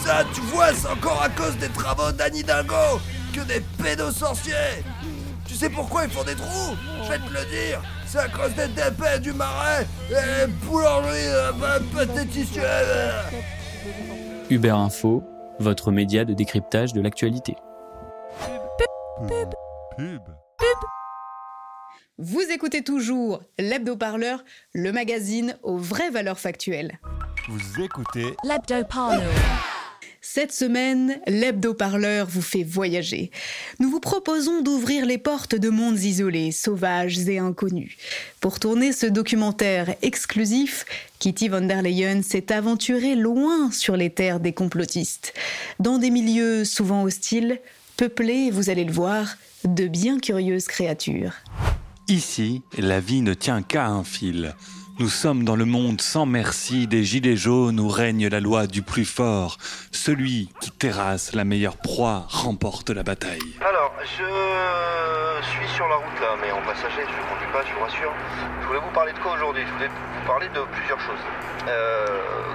Ça, 0.07 0.23
tu 0.33 0.39
vois, 0.39 0.73
c'est 0.73 0.87
encore 0.87 1.21
à 1.21 1.27
cause 1.27 1.57
des 1.57 1.67
travaux 1.67 2.13
d'Annie 2.13 2.41
Dingo 2.41 3.01
que 3.33 3.41
des 3.41 3.61
pédosorciers 3.83 4.81
Tu 5.45 5.53
sais 5.53 5.69
pourquoi 5.69 6.05
ils 6.05 6.09
font 6.09 6.23
des 6.23 6.33
trous? 6.33 6.77
Je 7.03 7.09
vais 7.09 7.19
te 7.19 7.29
le 7.29 7.45
dire 7.51 7.81
c'est 8.05 8.19
à 8.19 8.29
cause 8.29 8.55
des 8.55 8.69
dépêches 8.69 9.19
du 9.19 9.33
marais 9.33 9.85
et 10.09 10.47
boulangerie 10.65 11.27
euh, 11.27 11.51
pathéticienne. 11.93 12.63
Uber 14.49 14.69
Info, 14.69 15.25
votre 15.59 15.91
média 15.91 16.23
de 16.23 16.33
décryptage 16.33 16.93
de 16.93 17.01
l'actualité. 17.01 17.57
Vous 22.17 22.45
écoutez 22.49 22.81
toujours 22.81 23.41
l'Hebdo-Parleur, 23.59 24.45
le 24.73 24.93
magazine 24.93 25.57
aux 25.63 25.77
vraies 25.77 26.11
valeurs 26.11 26.39
factuelles. 26.39 26.97
Vous 27.49 27.83
écoutez 27.83 28.37
l'Hebdo-Parleur. 28.45 29.76
Cette 30.21 30.51
semaine, 30.51 31.19
l'hebdo-parleur 31.27 32.27
vous 32.27 32.41
fait 32.41 32.63
voyager. 32.63 33.31
Nous 33.79 33.89
vous 33.89 33.99
proposons 33.99 34.61
d'ouvrir 34.61 35.05
les 35.05 35.17
portes 35.17 35.55
de 35.55 35.69
mondes 35.69 35.99
isolés, 35.99 36.51
sauvages 36.51 37.27
et 37.29 37.37
inconnus. 37.37 37.97
Pour 38.39 38.59
tourner 38.59 38.91
ce 38.91 39.05
documentaire 39.05 39.95
exclusif, 40.01 40.85
Kitty 41.19 41.49
von 41.49 41.61
der 41.61 41.81
Leyen 41.81 42.21
s'est 42.23 42.51
aventurée 42.51 43.15
loin 43.15 43.71
sur 43.71 43.95
les 43.95 44.09
terres 44.09 44.39
des 44.39 44.53
complotistes. 44.53 45.33
Dans 45.79 45.97
des 45.97 46.09
milieux 46.09 46.65
souvent 46.65 47.03
hostiles, 47.03 47.59
peuplée, 47.95 48.51
vous 48.51 48.69
allez 48.69 48.85
le 48.85 48.93
voir, 48.93 49.37
de 49.63 49.87
bien 49.87 50.19
curieuses 50.19 50.67
créatures. 50.67 51.33
Ici, 52.07 52.61
la 52.77 52.99
vie 52.99 53.21
ne 53.21 53.33
tient 53.33 53.61
qu'à 53.61 53.87
un 53.87 54.03
fil. 54.03 54.55
Nous 54.99 55.09
sommes 55.09 55.43
dans 55.43 55.55
le 55.55 55.65
monde 55.65 56.01
sans 56.01 56.25
merci 56.25 56.87
des 56.87 57.03
gilets 57.03 57.35
jaunes 57.35 57.79
où 57.79 57.87
règne 57.87 58.27
la 58.29 58.39
loi 58.39 58.65
du 58.65 58.81
plus 58.81 59.05
fort. 59.05 59.57
Celui 59.91 60.49
qui 60.59 60.71
terrasse 60.71 61.35
la 61.35 61.43
meilleure 61.43 61.77
proie 61.77 62.25
remporte 62.29 62.89
la 62.89 63.03
bataille. 63.03 63.45
Alors, 63.61 63.93
je 64.01 65.47
suis 65.51 65.67
sur 65.75 65.87
la 65.87 65.97
route 65.97 66.19
là, 66.19 66.33
mais 66.41 66.51
en 66.51 66.61
passager, 66.65 67.05
je 67.05 67.13
ne 67.13 67.29
conduis 67.29 67.53
pas, 67.53 67.61
je 67.61 67.73
vous 67.75 67.81
rassure. 67.85 68.11
Je 68.61 68.67
voulais 68.67 68.79
vous 68.79 68.93
parler 68.95 69.13
de 69.13 69.19
quoi 69.19 69.33
aujourd'hui? 69.35 69.61
Je 69.67 69.73
voulais 69.73 69.87
vous 69.87 70.25
parler 70.25 70.49
de 70.49 70.61
plusieurs 70.73 70.99
choses. 70.99 71.25
Euh, 71.67 72.05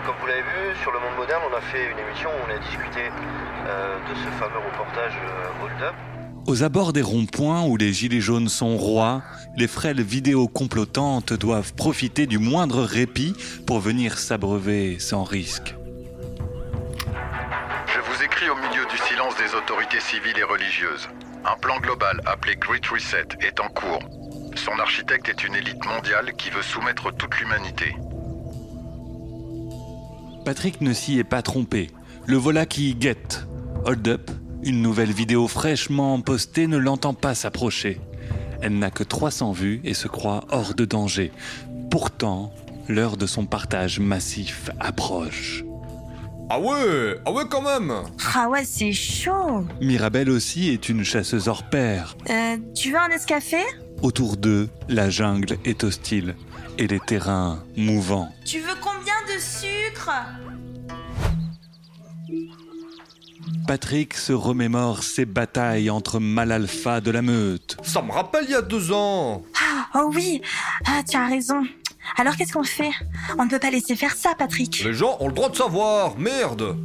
comme 0.04 0.16
vous 0.20 0.26
l'avez 0.26 0.42
vu, 0.42 0.74
sur 0.82 0.90
le 0.90 0.98
monde 0.98 1.14
moderne, 1.16 1.42
on 1.46 1.56
a 1.56 1.60
fait 1.60 1.92
une 1.92 1.98
émission 1.98 2.30
où 2.30 2.42
on 2.42 2.50
a 2.50 2.58
discuté 2.58 3.06
euh, 3.06 3.98
de 4.10 4.14
ce 4.18 4.28
fameux 4.42 4.58
reportage 4.58 5.14
euh, 5.14 5.62
Hold 5.62 5.82
Up. 5.82 6.21
Aux 6.46 6.64
abords 6.64 6.92
des 6.92 7.02
ronds-points 7.02 7.62
où 7.64 7.76
les 7.76 7.92
gilets 7.92 8.20
jaunes 8.20 8.48
sont 8.48 8.76
rois, 8.76 9.22
les 9.56 9.68
frêles 9.68 10.02
vidéos 10.02 10.48
complotantes 10.48 11.32
doivent 11.32 11.72
profiter 11.74 12.26
du 12.26 12.38
moindre 12.38 12.82
répit 12.82 13.32
pour 13.64 13.78
venir 13.78 14.18
s'abreuver 14.18 14.98
sans 14.98 15.22
risque. 15.22 15.76
Je 17.86 18.00
vous 18.00 18.22
écris 18.24 18.50
au 18.50 18.56
milieu 18.56 18.84
du 18.90 18.98
silence 19.08 19.34
des 19.36 19.56
autorités 19.56 20.00
civiles 20.00 20.38
et 20.38 20.42
religieuses. 20.42 21.08
Un 21.44 21.56
plan 21.58 21.78
global 21.78 22.20
appelé 22.26 22.56
Great 22.56 22.84
Reset 22.86 23.28
est 23.40 23.60
en 23.60 23.68
cours. 23.68 24.02
Son 24.56 24.78
architecte 24.80 25.28
est 25.28 25.44
une 25.44 25.54
élite 25.54 25.84
mondiale 25.84 26.32
qui 26.36 26.50
veut 26.50 26.62
soumettre 26.62 27.14
toute 27.14 27.38
l'humanité. 27.38 27.94
Patrick 30.44 30.80
ne 30.80 30.92
s'y 30.92 31.20
est 31.20 31.24
pas 31.24 31.42
trompé. 31.42 31.88
Le 32.26 32.36
voilà 32.36 32.66
qui 32.66 32.94
guette. 32.96 33.46
Hold 33.84 34.08
up, 34.08 34.30
une 34.62 34.80
nouvelle 34.82 35.12
vidéo 35.12 35.48
fraîchement 35.48 36.20
postée 36.20 36.66
ne 36.66 36.76
l'entend 36.76 37.14
pas 37.14 37.34
s'approcher. 37.34 38.00
Elle 38.60 38.78
n'a 38.78 38.90
que 38.90 39.02
300 39.02 39.52
vues 39.52 39.80
et 39.84 39.94
se 39.94 40.06
croit 40.08 40.44
hors 40.50 40.74
de 40.74 40.84
danger. 40.84 41.32
Pourtant, 41.90 42.52
l'heure 42.88 43.16
de 43.16 43.26
son 43.26 43.44
partage 43.44 43.98
massif 43.98 44.70
approche. 44.78 45.64
Ah 46.48 46.60
ouais, 46.60 47.18
ah 47.24 47.32
ouais 47.32 47.44
quand 47.50 47.62
même 47.62 47.92
Ah 48.34 48.48
ouais, 48.48 48.64
c'est 48.64 48.92
chaud 48.92 49.64
Mirabelle 49.80 50.28
aussi 50.28 50.68
est 50.68 50.88
une 50.88 51.02
chasseuse 51.02 51.48
hors 51.48 51.62
pair. 51.62 52.16
Euh, 52.30 52.56
tu 52.74 52.92
veux 52.92 52.98
un 52.98 53.08
escafé? 53.08 53.58
Autour 54.02 54.36
d'eux, 54.36 54.68
la 54.88 55.08
jungle 55.10 55.58
est 55.64 55.82
hostile 55.84 56.34
et 56.78 56.86
les 56.86 57.00
terrains 57.00 57.64
mouvants. 57.76 58.28
Tu 58.44 58.58
veux 58.58 58.74
combien 58.80 59.14
de 59.34 59.40
sucre? 59.40 60.10
Patrick 63.66 64.14
se 64.14 64.32
remémore 64.32 65.02
ses 65.02 65.24
batailles 65.24 65.90
entre 65.90 66.20
mal 66.20 66.52
alpha 66.52 67.00
de 67.00 67.10
la 67.10 67.22
meute. 67.22 67.76
Ça 67.82 68.02
me 68.02 68.12
rappelle 68.12 68.44
il 68.46 68.52
y 68.52 68.54
a 68.54 68.62
deux 68.62 68.92
ans 68.92 69.42
ah, 69.60 69.86
Oh 69.94 70.10
oui, 70.14 70.42
ah, 70.86 71.02
tu 71.08 71.16
as 71.16 71.26
raison. 71.26 71.62
Alors 72.16 72.36
qu'est-ce 72.36 72.52
qu'on 72.52 72.64
fait? 72.64 72.90
On 73.38 73.44
ne 73.44 73.50
peut 73.50 73.58
pas 73.58 73.70
laisser 73.70 73.96
faire 73.96 74.14
ça, 74.14 74.34
Patrick. 74.36 74.82
Les 74.84 74.94
gens 74.94 75.16
ont 75.20 75.28
le 75.28 75.34
droit 75.34 75.48
de 75.48 75.56
savoir, 75.56 76.18
merde 76.18 76.76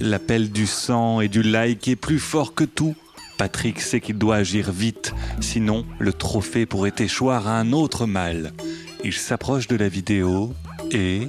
L'appel 0.00 0.50
du 0.50 0.66
sang 0.66 1.20
et 1.20 1.28
du 1.28 1.42
like 1.42 1.88
est 1.88 1.96
plus 1.96 2.20
fort 2.20 2.54
que 2.54 2.64
tout. 2.64 2.94
Patrick 3.36 3.80
sait 3.80 4.00
qu'il 4.00 4.18
doit 4.18 4.36
agir 4.36 4.72
vite, 4.72 5.14
sinon 5.40 5.86
le 5.98 6.12
trophée 6.12 6.66
pourrait 6.66 6.94
échoir 6.98 7.46
à 7.46 7.58
un 7.58 7.72
autre 7.72 8.06
mal. 8.06 8.52
Il 9.04 9.12
s'approche 9.12 9.68
de 9.68 9.76
la 9.76 9.88
vidéo 9.88 10.52
et... 10.90 11.28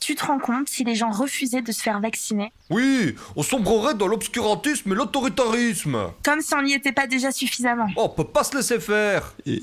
Tu 0.00 0.14
te 0.14 0.24
rends 0.24 0.38
compte 0.38 0.68
si 0.68 0.84
les 0.84 0.94
gens 0.94 1.10
refusaient 1.10 1.62
de 1.62 1.72
se 1.72 1.80
faire 1.82 2.00
vacciner 2.00 2.52
Oui, 2.70 3.14
on 3.36 3.42
sombrerait 3.42 3.94
dans 3.94 4.06
l'obscurantisme 4.06 4.92
et 4.92 4.94
l'autoritarisme. 4.94 5.98
Comme 6.22 6.40
si 6.40 6.54
on 6.54 6.62
n'y 6.62 6.74
était 6.74 6.92
pas 6.92 7.06
déjà 7.06 7.32
suffisamment. 7.32 7.86
On 7.96 8.08
peut 8.08 8.24
pas 8.24 8.44
se 8.44 8.56
laisser 8.56 8.80
faire. 8.80 9.34
Et, 9.46 9.60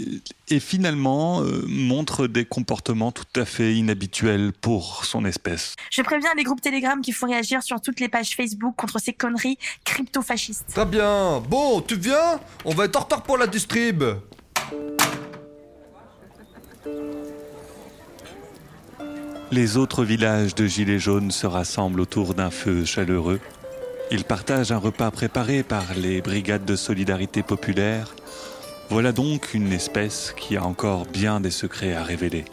et 0.50 0.60
finalement, 0.60 1.42
euh, 1.42 1.64
montre 1.68 2.28
des 2.28 2.46
comportements 2.46 3.12
tout 3.12 3.40
à 3.40 3.46
fait 3.46 3.76
inhabituels 3.76 4.52
pour 4.54 5.06
son 5.06 5.26
espèce. 5.26 5.76
Je 5.92 6.02
préviens 6.02 6.32
les 6.36 6.44
groupes 6.44 6.62
Telegram 6.62 7.02
qu'il 7.02 7.14
faut 7.14 7.28
réagir 7.28 7.62
sur 7.64 7.80
toutes 7.82 8.00
les 8.00 8.10
pages 8.10 8.36
Facebook 8.36 8.76
contre 8.76 9.00
ces 9.00 9.14
conneries 9.14 9.58
crypto-fascistes. 9.86 10.66
Très 10.74 10.86
bien. 10.86 11.42
Bon, 11.50 11.82
tu 11.82 11.96
viens? 11.96 12.40
On 12.66 12.74
va 12.74 12.86
être 12.86 12.96
en 12.96 13.02
retard 13.02 13.24
pour 13.24 13.38
la 13.38 13.48
distrib. 13.48 14.04
Les 19.52 19.76
autres 19.76 20.06
villages 20.06 20.56
de 20.56 20.66
Gilets 20.66 20.98
jaunes 20.98 21.30
se 21.30 21.46
rassemblent 21.46 22.00
autour 22.00 22.34
d'un 22.34 22.50
feu 22.50 22.86
chaleureux. 22.86 23.42
Ils 24.10 24.24
partagent 24.24 24.72
un 24.72 24.78
repas 24.78 25.12
préparé 25.12 25.62
par 25.62 25.84
les 25.98 26.22
brigades 26.22 26.64
de 26.64 26.78
solidarité 26.78 27.44
populaire. 27.44 28.16
Voilà 28.90 29.12
donc 29.12 29.54
une 29.54 29.74
espèce 29.74 30.34
qui 30.38 30.56
a 30.56 30.64
encore 30.64 31.06
bien 31.06 31.42
des 31.42 31.52
secrets 31.52 31.94
à 31.94 32.04
révéler. 32.04 32.46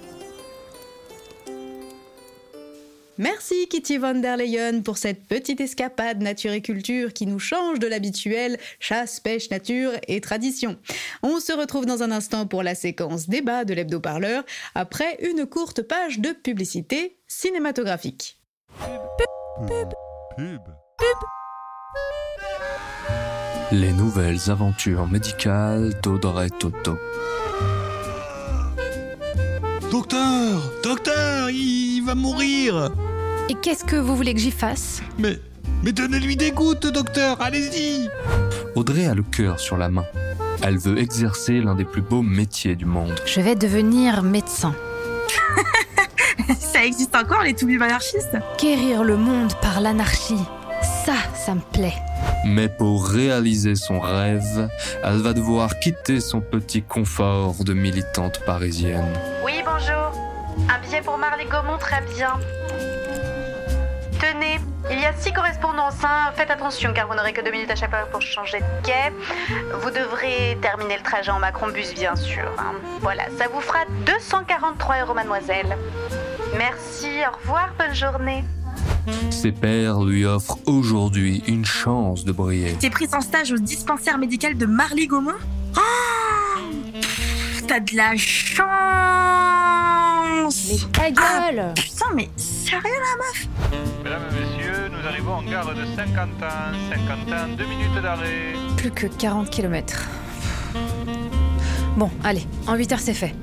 Merci 3.19 3.67
Kitty 3.67 3.99
von 3.99 4.21
der 4.21 4.37
Leyen 4.37 4.83
pour 4.83 4.97
cette 4.97 5.27
petite 5.27 5.61
escapade 5.61 6.23
nature 6.23 6.53
et 6.53 6.63
culture 6.63 7.13
qui 7.13 7.27
nous 7.27 7.41
change 7.41 7.81
de 7.81 7.89
l'habituel 7.89 8.59
chasse, 8.79 9.19
pêche, 9.19 9.51
nature 9.51 9.91
et 10.07 10.21
tradition. 10.21 10.77
On 11.25 11.41
se 11.41 11.53
retrouve 11.53 11.85
dans 11.85 12.05
un 12.05 12.13
instant 12.13 12.47
pour 12.47 12.63
la 12.63 12.77
séquence 12.77 13.29
débat 13.29 13.65
de 13.65 13.75
l'hebdo-parleur 13.75 14.45
après 14.77 15.19
une 15.21 15.47
courte 15.47 15.83
page 15.83 16.21
de 16.21 16.31
publicité 16.31 17.19
cinématographique. 17.27 18.39
Pub, 18.79 19.67
pub, 19.67 19.89
pub, 20.37 20.63
pub. 20.97 21.19
Les 23.73 23.93
nouvelles 23.93 24.49
aventures 24.49 25.09
médicales 25.09 25.93
d'Audrey 26.05 26.51
Toto. 26.51 26.97
Docteur 29.91 30.73
Docteur 30.85 31.51
Il 31.51 32.03
va 32.05 32.15
mourir 32.15 32.93
Et 33.49 33.55
qu'est-ce 33.55 33.85
que 33.85 33.97
vous 33.97 34.15
voulez 34.15 34.35
que 34.35 34.41
j'y 34.41 34.51
fasse? 34.51 35.03
Mais. 35.19 35.39
Mais 35.83 35.93
donnez-lui 35.93 36.37
des 36.37 36.51
gouttes, 36.51 36.87
docteur 36.87 37.41
Allez-y 37.41 38.09
Audrey 38.75 39.07
a 39.07 39.15
le 39.15 39.23
cœur 39.23 39.61
sur 39.61 39.77
la 39.77 39.89
main. 39.89 40.05
Elle 40.63 40.77
veut 40.77 40.99
exercer 40.99 41.61
l'un 41.61 41.77
des 41.77 41.85
plus 41.85 42.03
beaux 42.03 42.23
métiers 42.23 42.75
du 42.75 42.85
monde. 42.85 43.15
Je 43.27 43.41
vais 43.41 43.55
devenir 43.55 44.23
médecin. 44.25 44.75
ça 46.59 46.85
existe 46.85 47.15
encore, 47.15 47.43
les 47.43 47.55
to 47.55 47.67
anarchistes? 47.69 48.37
Guérir 48.61 49.05
le 49.05 49.17
monde 49.17 49.53
par 49.63 49.81
l'anarchie. 49.81 50.43
Ça, 51.05 51.15
ça 51.35 51.55
me 51.55 51.61
plaît. 51.61 51.95
Mais 52.45 52.69
pour 52.69 53.07
réaliser 53.07 53.77
son 53.77 54.01
rêve, 54.01 54.69
elle 55.05 55.19
va 55.19 55.33
devoir 55.33 55.79
quitter 55.79 56.21
son 56.21 56.41
petit 56.41 56.83
confort 56.83 57.55
de 57.65 57.73
militante 57.73 58.41
parisienne. 58.45 59.13
Oui, 59.45 59.55
bonjour. 59.65 60.13
Un 60.69 60.81
billet 60.81 61.03
pour 61.03 61.19
Marley 61.19 61.47
Gaumont, 61.47 61.79
très 61.79 62.03
bien. 62.17 62.35
Il 64.91 64.99
y 64.99 65.05
a 65.05 65.13
six 65.15 65.33
correspondances. 65.33 66.03
Hein. 66.03 66.33
Faites 66.35 66.51
attention 66.51 66.93
car 66.95 67.09
vous 67.09 67.15
n'aurez 67.15 67.33
que 67.33 67.43
deux 67.43 67.51
minutes 67.51 67.71
à 67.71 67.77
chaque 67.77 67.91
fois 67.91 68.07
pour 68.11 68.23
changer 68.23 68.59
de 68.61 68.87
quai. 68.87 69.13
Vous 69.83 69.91
devrez 69.91 70.57
terminer 70.63 70.97
le 70.97 71.03
trajet 71.03 71.31
en 71.31 71.39
Macron-Bus, 71.39 71.95
bien 71.95 72.17
sûr. 72.17 72.45
Hein. 72.59 72.73
Voilà, 73.01 73.25
ça 73.37 73.47
vous 73.53 73.61
fera 73.61 73.81
243 74.07 75.01
euros, 75.03 75.15
mademoiselle. 75.15 75.77
Merci, 76.57 77.09
au 77.31 77.37
revoir, 77.37 77.71
bonne 77.79 77.95
journée. 77.95 78.45
Ses 79.31 79.53
pères 79.53 80.01
lui 80.01 80.25
offrent 80.25 80.59
aujourd'hui 80.67 81.43
une 81.47 81.65
chance 81.65 82.25
de 82.25 82.33
briller. 82.33 82.75
T'es 82.75 82.91
prise 82.91 83.15
en 83.15 83.21
stage 83.21 83.53
au 83.53 83.59
dispensaire 83.59 84.19
médical 84.19 84.57
de 84.57 84.67
Marly 84.67 85.07
Gaumont 85.07 85.33
Oh 85.77 85.81
T'as 87.67 87.81
de 87.81 87.97
la 87.97 88.17
chance 88.17 88.69
Mais 90.71 90.79
ta 90.93 91.11
gueule 91.11 91.65
ah, 91.69 91.75
Putain, 91.75 92.07
mais 92.15 92.29
sérieux 92.37 92.83
la 92.83 93.17
meuf? 93.19 93.49
Mesdames 94.03 94.23
et 94.31 94.41
messieurs, 94.41 94.47
nous 94.47 94.48
arrivons 95.09 95.35
en 95.37 95.43
gare 95.43 95.75
de 95.75 95.85
Saint-Quentin. 95.97 96.73
Saint-Quentin, 96.91 97.49
deux 97.57 97.67
minutes 97.67 98.03
d'arrêt. 98.03 98.53
Plus 98.77 98.91
que 98.91 99.07
40 99.07 99.49
km. 99.49 100.07
Bon, 101.97 102.11
allez, 102.23 102.47
en 102.67 102.75
8 102.75 102.93
heures 102.93 103.01
c'est 103.01 103.15
fait. 103.15 103.35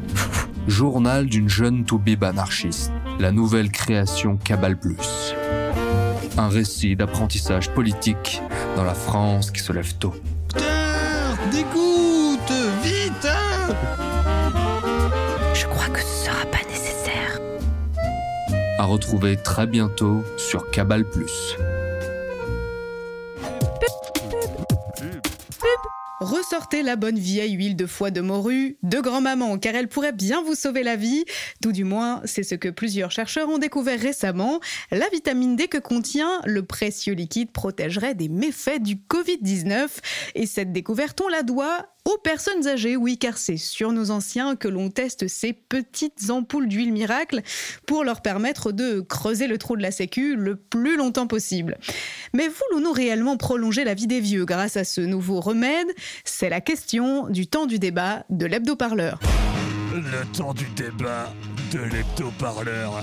Journal 0.68 1.26
d'une 1.26 1.50
jeune 1.50 1.84
toubib 1.84 2.24
anarchiste. 2.24 2.92
La 3.20 3.32
nouvelle 3.32 3.72
création 3.72 4.38
Cabal 4.38 4.78
Plus. 4.78 5.34
Un 6.38 6.50
récit 6.50 6.96
d'apprentissage 6.96 7.70
politique 7.72 8.42
dans 8.76 8.84
la 8.84 8.94
France 8.94 9.50
qui 9.52 9.62
se 9.62 9.74
lève 9.74 9.96
tôt. 9.96 10.14
Docteur 10.50 11.38
Dégoûte 11.52 12.54
Vite 12.84 13.28
hein 13.28 13.74
Je 15.54 15.66
crois 15.66 15.88
que 15.88 16.00
ce 16.00 16.26
sera 16.26 16.46
pas. 16.46 16.65
À 18.78 18.84
retrouver 18.84 19.38
très 19.38 19.68
bientôt 19.68 20.24
sur 20.38 20.70
Cabal. 20.70 21.06
Ressortez 26.20 26.82
la 26.84 26.98
bonne 26.98 27.18
vieille 27.18 27.54
huile 27.54 27.78
de 27.78 27.86
foie 27.86 28.12
de 28.12 28.20
morue 28.20 28.78
de 28.84 29.00
grand-maman, 29.00 29.58
car 29.60 29.76
elle 29.76 29.88
pourrait 29.88 30.12
bien 30.12 30.44
vous 30.44 30.56
sauver 30.56 30.84
la 30.84 30.98
vie. 30.98 31.24
Tout 31.62 31.72
du 31.72 31.86
moins, 31.86 32.22
c'est 32.26 32.44
ce 32.44 32.56
que 32.56 32.68
plusieurs 32.68 33.12
chercheurs 33.12 33.48
ont 33.48 33.60
découvert 33.60 34.00
récemment. 34.00 34.60
La 34.92 35.08
vitamine 35.10 35.56
D 35.56 35.68
que 35.68 35.78
contient 35.78 36.42
le 36.46 36.64
précieux 36.64 37.14
liquide 37.14 37.52
protégerait 37.52 38.16
des 38.16 38.28
méfaits 38.28 38.82
du 38.82 38.96
Covid-19. 38.96 39.88
Et 40.36 40.48
cette 40.48 40.74
découverte, 40.74 41.22
on 41.22 41.30
la 41.30 41.44
doit 41.44 41.95
aux 42.06 42.18
personnes 42.18 42.68
âgées, 42.68 42.96
oui, 42.96 43.18
car 43.18 43.38
c'est 43.38 43.58
sur 43.58 43.92
nos 43.92 44.12
anciens 44.12 44.56
que 44.56 44.68
l'on 44.68 44.90
teste 44.90 45.28
ces 45.28 45.54
petites 45.54 46.30
ampoules 46.30 46.68
d'huile 46.68 46.94
miracle 46.94 47.42
pour 47.88 48.04
leur 48.04 48.22
permettre 48.22 48.72
de 48.72 49.02
creuser 49.02 49.48
le 49.48 49.58
trou 49.58 49.76
de 49.76 49.82
la 49.82 49.92
sécu 49.92 50.36
le 50.36 50.56
plus 50.56 50.98
longtemps 50.98 51.28
possible. 51.28 51.78
Mais 52.34 52.48
voulons-nous 52.48 52.92
réellement 52.92 53.38
prolonger 53.38 53.84
la 53.84 53.96
vie 53.96 54.08
des 54.08 54.22
vieux 54.22 54.46
grâce 54.46 54.78
à 54.78 54.84
ce 54.84 55.02
nouveau 55.02 55.40
remède? 55.42 55.88
C'est 56.24 56.50
la 56.50 56.62
question 56.62 57.28
du 57.28 57.48
temps 57.48 57.66
du 57.66 57.80
débat 57.80 58.24
de 58.30 58.46
l'hebdo-parleur. 58.46 59.20
Le 59.94 60.38
temps 60.38 60.54
du 60.54 60.68
débat 60.76 61.34
de 61.72 61.80
l'hebdo-parleur. 61.80 63.02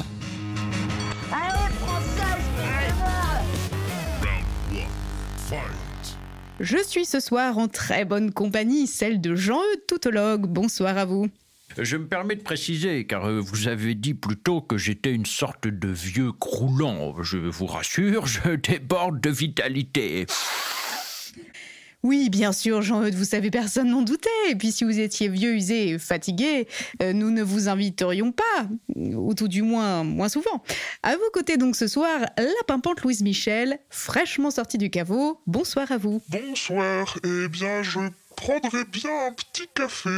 Je 6.63 6.79
suis 6.81 7.05
ce 7.07 7.19
soir 7.19 7.59
en 7.59 7.67
très 7.67 8.05
bonne 8.05 8.31
compagnie, 8.31 8.87
celle 8.87 9.21
de 9.21 9.35
Jean-Eudes 9.35 9.85
Toutologue. 9.89 10.47
Bonsoir 10.47 10.97
à 10.97 11.05
vous. 11.05 11.27
Je 11.77 11.97
me 11.97 12.07
permets 12.07 12.37
de 12.37 12.43
préciser, 12.43 13.05
car 13.05 13.25
euh, 13.25 13.41
vous 13.41 13.67
avez 13.67 13.97
dit 13.97 14.15
plutôt 14.15 14.61
que 14.61 14.79
j'étais 14.79 15.11
une 15.11 15.27
sorte 15.27 15.67
de 15.67 15.89
vieux 15.89 16.31
croulant. 16.31 17.21
Je 17.21 17.39
vous 17.39 17.67
rassure, 17.67 18.27
je 18.29 18.55
déborde 18.55 19.21
de 19.21 19.31
vitalité. 19.31 20.27
Oui, 22.03 22.31
bien 22.31 22.53
sûr, 22.53 22.83
Jean-Eudes, 22.83 23.15
vous 23.15 23.25
savez, 23.25 23.51
personne 23.51 23.89
n'en 23.91 24.03
doutait. 24.03 24.29
Et 24.51 24.57
puis, 24.57 24.73
si 24.73 24.83
vous 24.83 24.99
étiez 24.99 25.29
vieux, 25.29 25.55
usé 25.55 25.91
et 25.91 25.99
fatigué, 25.99 26.67
euh, 27.01 27.13
nous 27.13 27.31
ne 27.31 27.43
vous 27.43 27.69
inviterions 27.69 28.33
pas, 28.33 28.67
ou 28.97 29.35
tout 29.35 29.47
du 29.47 29.63
moins 29.63 30.03
moins 30.03 30.29
souvent. 30.29 30.65
À 31.05 31.17
vos 31.17 31.31
côtés, 31.33 31.57
donc, 31.57 31.77
ce 31.77 31.87
soir, 31.87 32.21
la 32.37 32.65
pimpante 32.67 33.03
Louise 33.03 33.23
Michel, 33.23 33.79
fraîchement 33.89 34.51
sortie 34.51 34.79
du 34.79 34.91
caveau. 34.91 35.41
Bonsoir 35.47 35.93
à 35.93 35.97
vous. 35.97 36.21
Bonsoir. 36.29 37.17
Eh 37.25 37.49
bien, 37.49 37.83
je 37.83 38.01
prendrais 38.37 38.85
bien 38.85 39.29
un 39.29 39.33
petit 39.33 39.69
café. 39.75 40.11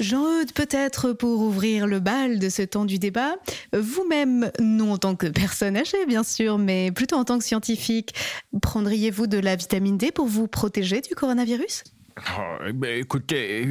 Jean-Eudes, 0.00 0.52
peut-être 0.52 1.12
pour 1.12 1.40
ouvrir 1.40 1.86
le 1.86 2.00
bal 2.00 2.38
de 2.38 2.48
ce 2.48 2.62
temps 2.62 2.84
du 2.84 2.98
débat, 2.98 3.36
vous-même, 3.72 4.50
non 4.60 4.92
en 4.92 4.98
tant 4.98 5.16
que 5.16 5.26
personne 5.26 5.76
âgée 5.76 6.04
bien 6.06 6.24
sûr, 6.24 6.58
mais 6.58 6.90
plutôt 6.90 7.16
en 7.16 7.24
tant 7.24 7.38
que 7.38 7.44
scientifique, 7.44 8.14
prendriez-vous 8.60 9.26
de 9.26 9.38
la 9.38 9.56
vitamine 9.56 9.96
D 9.96 10.10
pour 10.10 10.26
vous 10.26 10.48
protéger 10.48 11.00
du 11.00 11.14
coronavirus? 11.14 11.84
Oh, 12.18 12.56
mais 12.74 13.00
écoutez, 13.00 13.66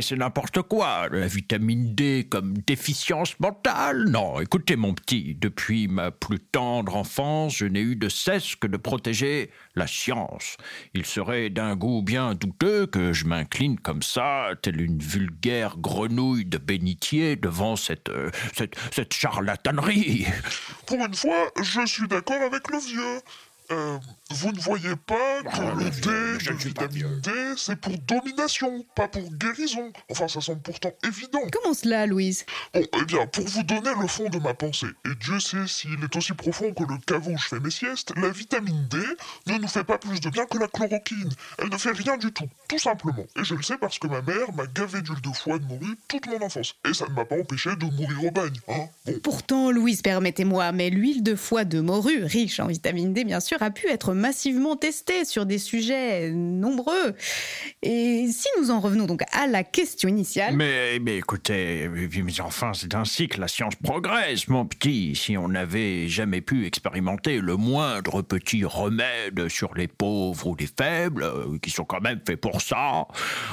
c'est 0.00 0.16
n'importe 0.16 0.62
quoi. 0.62 1.08
La 1.10 1.26
vitamine 1.26 1.94
D 1.94 2.26
comme 2.30 2.54
déficience 2.58 3.38
mentale 3.40 4.04
Non, 4.08 4.40
écoutez 4.40 4.76
mon 4.76 4.92
petit, 4.92 5.36
depuis 5.38 5.88
ma 5.88 6.10
plus 6.10 6.40
tendre 6.40 6.96
enfance, 6.96 7.56
je 7.56 7.66
n'ai 7.66 7.80
eu 7.80 7.96
de 7.96 8.08
cesse 8.08 8.54
que 8.56 8.66
de 8.66 8.76
protéger 8.76 9.50
la 9.74 9.86
science. 9.86 10.56
Il 10.94 11.06
serait 11.06 11.50
d'un 11.50 11.74
goût 11.74 12.02
bien 12.02 12.34
douteux 12.34 12.86
que 12.86 13.12
je 13.12 13.24
m'incline 13.24 13.78
comme 13.78 14.02
ça, 14.02 14.50
telle 14.62 14.80
une 14.80 14.98
vulgaire 14.98 15.76
grenouille 15.78 16.44
de 16.44 16.58
bénitier 16.58 17.36
devant 17.36 17.76
cette, 17.76 18.10
euh, 18.10 18.30
cette, 18.54 18.74
cette 18.92 19.14
charlatanerie. 19.14 20.26
Pour 20.86 20.98
une 20.98 21.14
fois, 21.14 21.50
je 21.62 21.86
suis 21.86 22.08
d'accord 22.08 22.42
avec 22.42 22.70
le 22.70 22.78
vieux. 22.78 23.20
Euh, 23.70 23.98
vous 24.30 24.50
ne 24.52 24.60
voyez 24.60 24.96
pas 25.06 25.42
que 25.42 25.48
Ah, 25.52 25.74
le 25.76 25.84
le 25.84 25.90
D 25.90 26.44
de 26.44 26.56
vitamine 26.56 27.20
D, 27.20 27.30
c'est 27.56 27.76
pour 27.76 27.96
domination, 27.98 28.84
pas 28.96 29.06
pour 29.06 29.22
guérison. 29.34 29.92
Enfin, 30.10 30.26
ça 30.28 30.40
semble 30.40 30.60
pourtant 30.60 30.92
évident. 31.06 31.40
Comment 31.52 31.74
cela, 31.74 32.06
Louise? 32.06 32.44
Bon, 32.74 32.82
eh 33.00 33.04
bien, 33.04 33.26
pour 33.26 33.44
vous 33.46 33.62
donner 33.62 33.90
le 34.00 34.06
fond 34.08 34.28
de 34.28 34.38
ma 34.38 34.54
pensée, 34.54 34.88
et 35.04 35.14
Dieu 35.20 35.38
sait 35.38 35.66
s'il 35.66 36.02
est 36.02 36.16
aussi 36.16 36.32
profond 36.32 36.72
que 36.72 36.82
le 36.82 36.98
caveau 37.06 37.30
où 37.30 37.38
je 37.38 37.46
fais 37.46 37.60
mes 37.60 37.70
siestes, 37.70 38.12
la 38.16 38.30
vitamine 38.30 38.86
D 38.88 38.98
ne 39.46 39.58
nous 39.58 39.68
fait 39.68 39.84
pas 39.84 39.98
plus 39.98 40.20
de 40.20 40.30
bien 40.30 40.46
que 40.46 40.58
la 40.58 40.66
chloroquine. 40.66 41.30
Elle 41.58 41.68
ne 41.68 41.78
fait 41.78 41.92
rien 41.92 42.16
du 42.16 42.32
tout, 42.32 42.48
tout 42.68 42.78
simplement. 42.78 43.24
Et 43.38 43.44
je 43.44 43.54
le 43.54 43.62
sais 43.62 43.78
parce 43.78 43.98
que 43.98 44.08
ma 44.08 44.22
mère 44.22 44.52
m'a 44.54 44.66
gavé 44.66 45.00
d'huile 45.02 45.20
de 45.20 45.30
foie 45.30 45.58
de 45.58 45.66
morue 45.66 45.96
toute 46.08 46.26
mon 46.26 46.40
enfance. 46.44 46.74
Et 46.88 46.94
ça 46.94 47.06
ne 47.08 47.14
m'a 47.14 47.24
pas 47.24 47.36
empêché 47.36 47.70
de 47.76 47.84
mourir 47.84 48.24
au 48.24 48.30
bagne, 48.30 48.58
hein. 48.68 48.86
Bon. 49.06 49.20
Pourtant, 49.22 49.70
Louise, 49.70 50.02
permettez-moi, 50.02 50.72
mais 50.72 50.90
l'huile 50.90 51.22
de 51.22 51.34
foie 51.34 51.64
de 51.64 51.80
morue, 51.80 52.24
riche 52.24 52.58
en 52.60 52.66
vitamine 52.66 53.12
D 53.12 53.24
bien 53.24 53.40
sûr, 53.40 53.59
a 53.62 53.70
pu 53.70 53.88
être 53.88 54.14
massivement 54.14 54.76
testée 54.76 55.24
sur 55.24 55.46
des 55.46 55.58
sujets 55.58 56.30
nombreux. 56.30 57.14
Et 57.82 58.28
si 58.30 58.48
nous 58.58 58.70
en 58.70 58.80
revenons 58.80 59.06
donc 59.06 59.22
à 59.32 59.46
la 59.46 59.64
question 59.64 60.08
initiale... 60.08 60.56
Mais, 60.56 60.98
mais 61.00 61.16
écoutez, 61.18 61.88
mais 61.88 62.40
enfin, 62.40 62.72
c'est 62.74 62.94
ainsi 62.94 63.28
que 63.28 63.40
la 63.40 63.48
science 63.48 63.74
progresse, 63.76 64.48
mon 64.48 64.64
petit. 64.64 65.14
Si 65.14 65.36
on 65.36 65.48
n'avait 65.48 66.08
jamais 66.08 66.40
pu 66.40 66.66
expérimenter 66.66 67.38
le 67.40 67.56
moindre 67.56 68.22
petit 68.22 68.64
remède 68.64 69.48
sur 69.48 69.74
les 69.74 69.88
pauvres 69.88 70.46
ou 70.46 70.56
les 70.56 70.68
faibles, 70.68 71.24
euh, 71.24 71.58
qui 71.60 71.70
sont 71.70 71.84
quand 71.84 72.00
même 72.00 72.20
faits 72.26 72.40
pour 72.40 72.60
ça, 72.60 73.06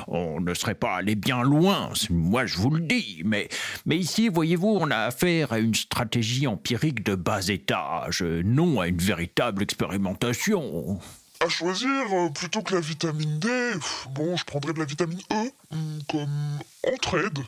on 0.08 0.40
ne 0.40 0.54
serait 0.54 0.76
pas 0.76 0.96
allé 0.96 1.16
bien 1.16 1.44
loin. 1.44 1.92
Moi, 2.10 2.46
je 2.46 2.58
vous 2.58 2.70
le 2.70 2.82
dis. 2.82 3.22
Mais, 3.26 3.50
mais 3.86 3.98
ici, 3.98 4.30
voyez-vous, 4.30 4.78
on 4.80 4.92
a 4.92 4.98
affaire 4.98 5.54
à 5.54 5.60
une 5.60 5.76
stratégie 5.76 6.48
empirique 6.48 7.04
de 7.04 7.16
bas 7.16 7.48
étage, 7.48 8.24
non 8.24 8.80
à 8.80 8.88
une 8.88 8.98
véritable 8.98 9.64
expérimentation. 9.64 9.97
À 11.40 11.50
choisir, 11.50 11.90
euh, 12.12 12.30
plutôt 12.30 12.64
que 12.64 12.74
la 12.74 12.82
vitamine 12.82 13.40
D, 13.40 13.48
bon, 14.12 14.36
je 14.36 14.44
prendrais 14.44 14.74
de 14.74 14.80
la 14.80 14.86
vitamine 14.86 15.20
E, 15.32 15.52
hum, 15.72 16.00
comme 16.10 16.60
entraide. 16.92 17.40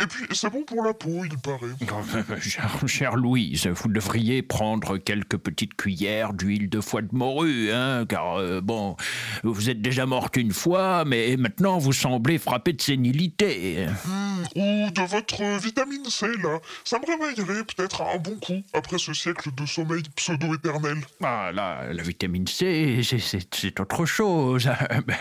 Et 0.00 0.06
puis, 0.06 0.26
c'est 0.32 0.50
bon 0.50 0.62
pour 0.62 0.84
la 0.84 0.94
peau, 0.94 1.24
il 1.24 1.36
paraît. 1.38 2.40
Chère, 2.40 2.78
chère 2.86 3.16
Louise, 3.16 3.66
vous 3.66 3.88
devriez 3.88 4.42
prendre 4.42 4.96
quelques 4.96 5.36
petites 5.36 5.74
cuillères 5.74 6.34
d'huile 6.34 6.68
de 6.68 6.80
foie 6.80 7.02
de 7.02 7.08
morue, 7.12 7.72
hein, 7.72 8.06
car, 8.08 8.36
euh, 8.36 8.60
bon, 8.60 8.96
vous 9.42 9.70
êtes 9.70 9.82
déjà 9.82 10.06
morte 10.06 10.36
une 10.36 10.52
fois, 10.52 11.04
mais 11.04 11.36
maintenant 11.36 11.78
vous 11.78 11.92
semblez 11.92 12.38
frappée 12.38 12.74
de 12.74 12.80
sénilité. 12.82 13.86
Hum, 14.06 14.44
ou 14.54 14.90
de 14.90 15.02
votre 15.02 15.58
vitamine 15.58 16.04
C, 16.04 16.26
là. 16.42 16.60
Ça 16.84 16.98
me 16.98 17.06
réveillerait 17.06 17.64
peut-être 17.64 18.02
à 18.02 18.14
un 18.14 18.18
bon 18.18 18.36
coup, 18.36 18.62
après 18.74 18.98
ce 18.98 19.12
siècle 19.12 19.50
de 19.56 19.66
sommeil 19.66 20.02
pseudo-éternel. 20.14 20.98
Ah, 21.22 21.50
là, 21.52 21.92
la 21.92 22.02
vitamine 22.02 22.46
C, 22.46 23.00
c'est 23.02 23.80
autre 23.80 24.04
chose. 24.04 24.68
Ben, 25.06 25.16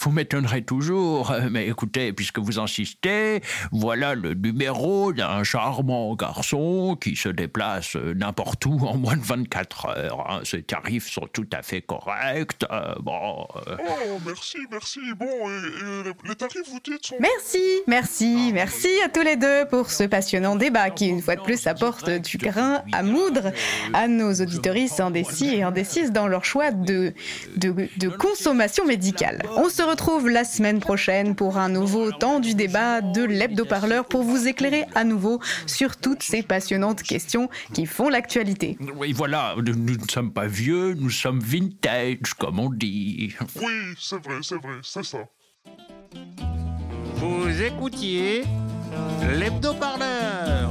Vous 0.00 0.10
m'étonnerez 0.10 0.64
toujours, 0.64 1.32
mais 1.50 1.68
écoutez, 1.68 2.12
puisque 2.12 2.38
vous 2.38 2.58
insistez, 2.58 3.40
voilà 3.72 4.14
le 4.18 4.34
numéro 4.34 5.12
d'un 5.12 5.42
charmant 5.44 6.14
garçon 6.14 6.96
qui 7.00 7.16
se 7.16 7.28
déplace 7.28 7.96
n'importe 7.96 8.66
où 8.66 8.78
en 8.86 8.96
moins 8.96 9.16
de 9.16 9.22
24 9.24 9.86
heures. 9.86 10.26
hein. 10.30 10.40
Ces 10.44 10.62
tarifs 10.62 11.10
sont 11.10 11.26
tout 11.32 11.46
à 11.52 11.62
fait 11.62 11.80
corrects. 11.82 12.64
euh, 12.70 12.94
bon, 13.00 13.46
euh, 13.68 13.76
Oh, 13.80 14.18
merci, 14.26 14.58
merci. 14.70 15.00
Bon, 15.18 15.26
et, 15.26 16.04
et 16.10 16.28
les- 16.28 16.34
tarifs, 16.34 16.68
vous 16.70 16.80
dites, 16.84 17.06
sont... 17.06 17.16
Merci, 17.20 17.62
merci, 17.86 18.50
merci 18.52 18.88
à 19.04 19.08
tous 19.08 19.22
les 19.22 19.36
deux 19.36 19.64
pour 19.70 19.90
ce 19.90 20.04
passionnant 20.04 20.56
débat 20.56 20.90
qui, 20.90 21.06
une 21.08 21.22
fois 21.22 21.36
de 21.36 21.42
plus, 21.42 21.66
apporte 21.66 22.08
du 22.10 22.38
grain 22.38 22.82
à 22.92 23.02
moudre 23.02 23.52
à 23.94 24.08
nos 24.08 24.32
auditoristes 24.32 25.00
indécis 25.00 25.54
et 25.56 25.62
indécises 25.62 26.12
dans 26.12 26.28
leur 26.28 26.44
choix 26.44 26.70
de, 26.70 27.12
de, 27.56 27.74
de 27.96 28.08
consommation 28.08 28.84
médicale. 28.84 29.42
On 29.56 29.68
se 29.68 29.82
retrouve 29.82 30.28
la 30.28 30.44
semaine 30.44 30.80
prochaine 30.80 31.34
pour 31.34 31.56
un 31.58 31.68
nouveau 31.68 32.12
temps 32.12 32.40
du 32.40 32.54
débat 32.54 33.00
de 33.00 33.22
l'hebdo-parleur 33.24 33.97
pour 34.04 34.22
vous 34.22 34.48
éclairer 34.48 34.84
à 34.94 35.04
nouveau 35.04 35.40
sur 35.66 35.96
toutes 35.96 36.22
ces 36.22 36.42
passionnantes 36.42 37.02
questions 37.02 37.48
qui 37.72 37.86
font 37.86 38.08
l'actualité. 38.08 38.76
oui, 38.96 39.12
voilà, 39.12 39.54
nous 39.56 39.74
nous 39.74 39.96
ne 39.96 40.10
sommes 40.10 40.32
pas 40.32 40.46
vieux, 40.46 40.94
nous 40.94 41.10
sommes 41.10 41.40
vintage, 41.40 42.34
comme 42.38 42.58
on 42.58 42.70
dit. 42.70 43.34
Oui, 43.56 43.94
c'est 43.98 44.22
vrai, 44.24 44.36
c'est 44.42 44.56
vrai, 44.56 44.78
c'est 44.82 45.04
ça. 45.04 45.18
Vous 47.16 47.62
écoutiez 47.62 48.44
l'hebdo-parleur. 49.38 50.70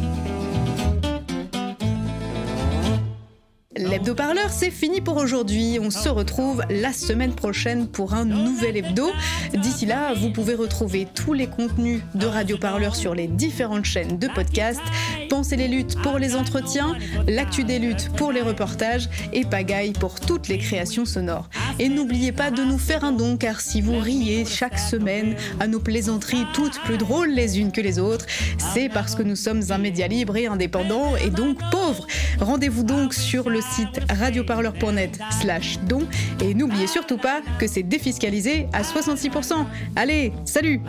L'hebdo-parleur, 3.78 4.50
c'est 4.50 4.72
fini 4.72 5.02
pour 5.02 5.18
aujourd'hui. 5.18 5.78
On 5.82 5.92
se 5.92 6.10
retrouve 6.10 6.64
la 6.70 6.94
semaine 6.94 7.34
prochaine 7.34 7.88
pour 7.88 8.14
un 8.14 8.26
nouvel 8.26 8.78
hebdo. 8.78 9.10
D'ici 9.54 9.86
là, 9.86 10.14
vous 10.14 10.32
pouvez 10.32 10.56
retrouver 10.56 11.08
tous 11.14 11.34
les 11.34 11.48
contenus 11.48 12.02
de 12.16 12.26
Radio 12.26 12.58
Parleur 12.58 12.96
sur 12.96 13.14
les 13.14 13.28
différentes 13.28 13.86
chaînes 13.86 14.18
de 14.18 14.28
podcast. 14.28 14.82
Pensez 15.30 15.56
les 15.58 15.68
luttes 15.68 16.02
pour 16.02 16.18
les 16.18 16.36
entretiens, 16.36 16.96
l'actu 17.28 17.64
des 17.64 17.78
luttes 17.78 18.10
pour 18.18 18.32
les 18.32 18.42
reportages 18.42 19.10
et 19.32 19.46
Pagaille 19.46 19.94
pour 19.94 20.20
toutes 20.20 20.48
les 20.48 20.58
créations 20.58 21.06
sonores. 21.06 21.50
Et 21.80 21.90
n'oubliez 21.90 22.32
pas 22.32 22.50
de 22.50 22.64
nous 22.64 22.78
faire 22.78 23.04
un 23.04 23.12
don, 23.12 23.38
car 23.38 23.62
si 23.62 23.82
vous 23.82 24.00
riez 24.00 24.46
chaque 24.46 24.80
semaine 24.80 25.36
à 25.60 25.68
nos 25.68 25.80
plaisanteries 25.80 26.46
toutes 26.54 26.80
plus 26.82 26.98
drôles 26.98 27.30
les 27.30 27.60
unes 27.60 27.72
que 27.72 27.82
les 27.82 28.00
autres, 28.00 28.26
c'est 28.58 28.90
parce 28.90 29.16
que 29.16 29.24
nous 29.24 29.36
sommes 29.36 29.62
un 29.70 29.78
média 29.78 30.08
libre 30.08 30.38
et 30.38 30.48
indépendant 30.48 31.16
et 31.16 31.30
donc 31.30 31.60
pauvre. 31.72 32.08
Rendez-vous 32.40 32.84
donc 32.84 33.14
sur 33.14 33.50
le 33.50 33.62
site 33.62 34.00
radioparleur.net 34.10 35.20
slash 35.42 35.78
don. 35.88 36.08
Et 36.42 36.54
n'oubliez 36.54 36.88
surtout 36.88 37.18
pas 37.18 37.42
que 37.60 37.68
c'est 37.68 37.84
défiscalisé 37.84 38.68
à 38.74 38.82
66%. 38.82 39.66
Allez, 39.96 40.34
salut! 40.46 40.82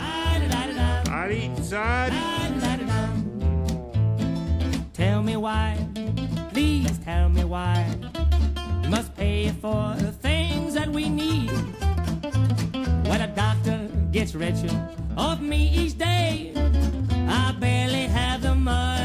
Allez, 1.13 1.51
salut! 1.63 2.17
Tell 4.95 5.23
me 5.23 5.37
why, 5.37 5.77
please 6.53 6.91
tell 7.05 7.29
me 7.29 7.45
why. 7.45 7.85
You 8.83 8.91
must 8.91 9.15
pay 9.17 9.53
for 9.61 9.95
the 9.99 10.11
things 10.11 10.38
that 10.79 10.89
we 10.91 11.09
need. 11.09 11.51
When 13.09 13.21
a 13.21 13.33
doctor 13.35 13.89
gets 14.13 14.35
richer 14.35 14.75
off 15.17 15.41
me 15.41 15.69
each 15.81 15.99
day. 15.99 16.53
I 17.29 17.53
barely 17.59 18.07
have 18.07 18.43
the 18.43 18.55
money 18.55 18.98